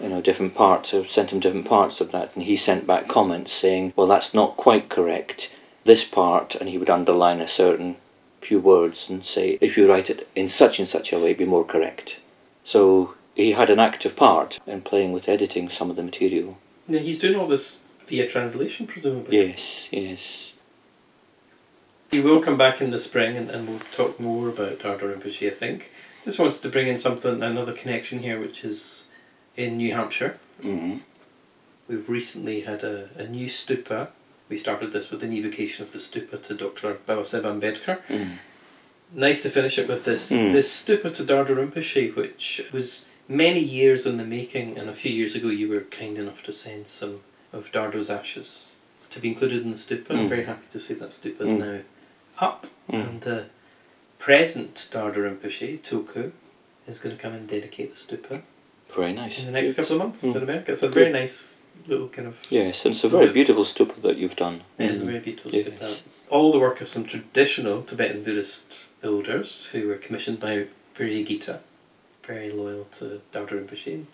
you 0.00 0.08
know, 0.08 0.20
different 0.20 0.54
parts, 0.54 0.94
I 0.94 1.02
sent 1.04 1.32
him 1.32 1.40
different 1.40 1.66
parts 1.66 2.00
of 2.00 2.12
that, 2.12 2.34
and 2.34 2.44
he 2.44 2.56
sent 2.56 2.86
back 2.86 3.08
comments 3.08 3.52
saying, 3.52 3.92
well, 3.96 4.06
that's 4.06 4.34
not 4.34 4.56
quite 4.56 4.88
correct, 4.88 5.54
this 5.84 6.08
part, 6.08 6.56
and 6.56 6.68
he 6.68 6.78
would 6.78 6.90
underline 6.90 7.40
a 7.40 7.48
certain 7.48 7.96
few 8.40 8.60
words 8.60 9.10
and 9.10 9.24
say, 9.24 9.58
if 9.60 9.76
you 9.76 9.88
write 9.88 10.10
it 10.10 10.28
in 10.34 10.48
such 10.48 10.78
and 10.78 10.88
such 10.88 11.12
a 11.12 11.18
way, 11.18 11.34
be 11.34 11.46
more 11.46 11.64
correct. 11.64 12.20
So 12.64 13.14
he 13.34 13.52
had 13.52 13.70
an 13.70 13.78
active 13.78 14.16
part 14.16 14.58
in 14.66 14.82
playing 14.82 15.12
with 15.12 15.28
editing 15.28 15.68
some 15.68 15.90
of 15.90 15.96
the 15.96 16.02
material. 16.02 16.56
now 16.88 16.98
he's 16.98 17.20
doing 17.20 17.36
all 17.36 17.46
this 17.46 17.82
via 18.08 18.26
translation, 18.26 18.86
presumably. 18.86 19.38
Yes, 19.38 19.88
yes. 19.92 20.52
We 22.12 22.20
will 22.20 22.42
come 22.42 22.58
back 22.58 22.80
in 22.80 22.90
the 22.90 22.98
spring 22.98 23.36
and, 23.36 23.50
and 23.50 23.68
we'll 23.68 23.78
talk 23.78 24.20
more 24.20 24.48
about 24.48 24.78
Dhardo 24.78 25.12
Rinpoche, 25.12 25.48
I 25.48 25.50
think. 25.50 25.90
Just 26.22 26.38
wanted 26.38 26.62
to 26.62 26.68
bring 26.68 26.86
in 26.86 26.96
something, 26.96 27.42
another 27.42 27.72
connection 27.72 28.18
here, 28.18 28.40
which 28.40 28.64
is 28.64 29.12
in 29.56 29.76
New 29.76 29.92
Hampshire. 29.92 30.38
hmm 30.62 30.96
We've 31.88 32.08
recently 32.08 32.60
had 32.60 32.82
a, 32.82 33.08
a 33.18 33.26
new 33.26 33.46
stupa. 33.46 34.08
We 34.48 34.56
started 34.56 34.90
this 34.90 35.10
with 35.10 35.22
an 35.22 35.32
evocation 35.32 35.84
of 35.84 35.92
the 35.92 35.98
stupa 35.98 36.40
to 36.42 36.54
Dr. 36.54 36.94
Babasaheb 37.06 37.42
Ambedkar. 37.44 37.98
Mm. 38.08 38.38
Nice 39.14 39.42
to 39.42 39.50
finish 39.50 39.78
it 39.78 39.86
with 39.86 40.02
this. 40.04 40.32
Mm. 40.32 40.52
This 40.52 40.82
stupa 40.82 41.12
to 41.12 41.22
Dhardo 41.24 41.54
Rinpoche, 41.56 42.16
which 42.16 42.62
was 42.72 43.08
many 43.28 43.60
years 43.60 44.06
in 44.06 44.16
the 44.16 44.24
making, 44.24 44.78
and 44.78 44.88
a 44.88 44.94
few 44.94 45.12
years 45.12 45.34
ago 45.34 45.48
you 45.48 45.68
were 45.68 45.82
kind 45.82 46.16
enough 46.16 46.42
to 46.44 46.52
send 46.52 46.86
some 46.86 47.20
of 47.52 47.70
Dhardo's 47.70 48.08
ashes 48.10 48.76
to 49.10 49.20
be 49.20 49.28
included 49.28 49.62
in 49.62 49.70
the 49.70 49.76
stupa. 49.76 50.10
I'm 50.14 50.24
Mm. 50.26 50.28
very 50.30 50.44
happy 50.44 50.66
to 50.70 50.78
say 50.78 50.94
that 50.94 51.10
stupa 51.10 51.42
is 51.42 51.52
Mm. 51.54 51.58
now 51.58 51.80
up, 52.38 52.66
Mm. 52.90 53.06
and 53.06 53.20
the 53.20 53.44
present 54.18 54.74
Dhardo 54.90 55.16
Rinpoche, 55.28 55.80
Toku, 55.82 56.32
is 56.86 57.00
going 57.00 57.14
to 57.14 57.20
come 57.22 57.34
and 57.34 57.46
dedicate 57.46 57.90
the 57.90 57.96
stupa 57.96 58.40
Very 58.94 59.12
nice. 59.12 59.40
in 59.40 59.46
the 59.46 59.52
next 59.60 59.74
couple 59.74 59.94
of 59.96 59.98
months 60.02 60.22
Mm. 60.24 60.36
in 60.36 60.42
America. 60.44 60.70
It's 60.70 60.82
a 60.82 60.86
Good. 60.86 60.94
very 60.94 61.10
nice 61.12 61.62
little 61.88 62.06
kind 62.08 62.28
of 62.28 62.36
Yes, 62.50 62.84
and 62.84 62.94
it's 62.94 63.02
a 63.04 63.08
very 63.08 63.32
beautiful 63.32 63.64
stupa 63.64 64.00
that 64.02 64.16
you've 64.18 64.36
done. 64.36 64.62
It 64.78 64.90
is 64.90 65.00
a 65.00 65.04
Mm. 65.04 65.06
very 65.06 65.20
beautiful 65.20 65.50
Yes. 65.52 65.66
stupa. 65.66 66.02
All 66.30 66.52
the 66.52 66.60
work 66.60 66.80
of 66.80 66.88
some 66.88 67.04
traditional 67.04 67.82
Tibetan 67.82 68.22
Buddhist 68.22 68.86
builders 69.02 69.66
who 69.72 69.88
were 69.88 69.96
commissioned 69.96 70.38
by 70.40 70.66
Virya 70.96 71.26
Gita, 71.26 71.58
very 72.24 72.50
loyal 72.50 72.84
to 72.98 73.20
Dhardo 73.32 73.54
Rinpoche. 73.58 74.04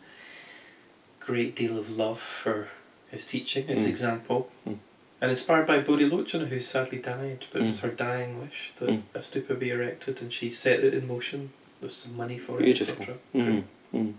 Great 1.21 1.55
deal 1.55 1.77
of 1.77 1.97
love 1.97 2.19
for 2.19 2.67
his 3.11 3.27
teaching, 3.27 3.67
his 3.67 3.85
Mm. 3.85 3.89
example. 3.91 4.49
Mm. 4.67 4.79
And 5.21 5.31
inspired 5.31 5.67
by 5.67 5.81
Bodhi 5.81 6.07
Lochana, 6.09 6.47
who 6.49 6.59
sadly 6.59 6.99
died, 6.99 7.47
but 7.53 7.61
it 7.61 7.67
was 7.67 7.79
Mm. 7.81 7.83
her 7.83 7.91
dying 7.91 8.41
wish 8.41 8.73
that 8.79 8.89
Mm. 8.89 9.03
a 9.15 9.19
stupa 9.19 9.59
be 9.59 9.71
erected, 9.71 10.23
and 10.23 10.33
she 10.33 10.51
set 10.51 10.81
it 10.83 10.95
in 10.95 11.07
motion 11.07 11.51
with 11.83 11.93
some 11.93 12.17
money 12.17 12.39
for 12.39 12.57
Beautiful. 12.57 12.95
it, 12.95 13.09
etc. 13.35 13.65
Mm. 13.93 14.15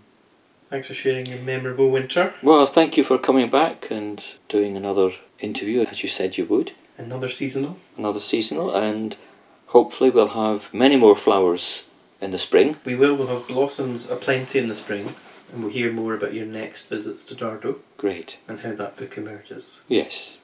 Thanks 0.72 0.88
for 0.88 0.94
sharing 0.94 1.26
your 1.26 1.40
memorable 1.40 1.90
winter. 1.90 2.32
Well, 2.42 2.64
thank 2.64 2.96
you 2.96 3.04
for 3.04 3.18
coming 3.18 3.50
back 3.50 3.90
and 3.90 4.18
doing 4.48 4.74
another 4.78 5.10
interview, 5.38 5.82
as 5.82 6.02
you 6.02 6.08
said 6.08 6.38
you 6.38 6.46
would, 6.46 6.72
Another 6.96 7.28
seasonal. 7.28 7.76
another 7.98 8.20
seasonal, 8.20 8.74
and 8.74 9.14
hopefully 9.66 10.08
we'll 10.08 10.28
have 10.28 10.72
many 10.72 10.96
more 10.96 11.14
flowers 11.14 11.86
in 12.22 12.30
the 12.30 12.38
spring. 12.38 12.74
We 12.86 12.94
will. 12.94 13.16
We'll 13.16 13.26
have 13.38 13.48
blossoms 13.48 14.10
aplenty 14.10 14.60
in 14.60 14.68
the 14.68 14.74
spring, 14.74 15.06
and 15.52 15.62
we'll 15.62 15.70
hear 15.70 15.92
more 15.92 16.14
about 16.14 16.32
your 16.32 16.46
next 16.46 16.88
visits 16.88 17.26
to 17.26 17.34
Dhardo 17.34 17.76
Great. 17.98 18.38
and 18.48 18.58
how 18.58 18.72
that 18.72 18.96
book 18.96 19.18
emerges. 19.18 19.84
Yes. 19.90 20.38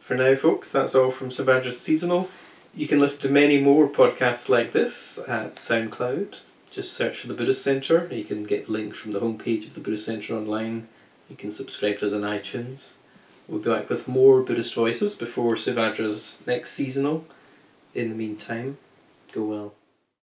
For 0.00 0.16
now, 0.16 0.34
folks, 0.34 0.72
that's 0.72 0.96
all 0.96 1.12
from 1.12 1.28
Suvajra's 1.28 1.80
Seasonal. 1.80 2.28
You 2.74 2.88
can 2.88 2.98
listen 2.98 3.28
to 3.28 3.32
many 3.32 3.60
more 3.60 3.88
podcasts 3.88 4.48
like 4.50 4.72
this 4.72 5.24
at 5.28 5.54
SoundCloud. 5.54 6.51
Just 6.72 6.94
search 6.94 7.18
for 7.18 7.28
the 7.28 7.34
Buddhist 7.34 7.62
Centre. 7.62 8.08
You 8.10 8.24
can 8.24 8.44
get 8.44 8.64
the 8.64 8.72
link 8.72 8.94
from 8.94 9.12
the 9.12 9.20
homepage 9.20 9.66
of 9.66 9.74
the 9.74 9.82
Buddhist 9.82 10.06
Centre 10.06 10.34
online. 10.34 10.88
You 11.28 11.36
can 11.36 11.50
subscribe 11.50 11.98
to 11.98 12.06
us 12.06 12.14
on 12.14 12.22
iTunes. 12.22 12.98
We'll 13.46 13.60
be 13.60 13.68
back 13.68 13.90
with 13.90 14.08
more 14.08 14.40
Buddhist 14.40 14.74
voices 14.74 15.18
before 15.18 15.56
Suvajra's 15.56 16.42
next 16.46 16.70
seasonal. 16.70 17.26
In 17.94 18.08
the 18.08 18.14
meantime, 18.14 18.78
go 19.34 19.44
well. 19.44 19.74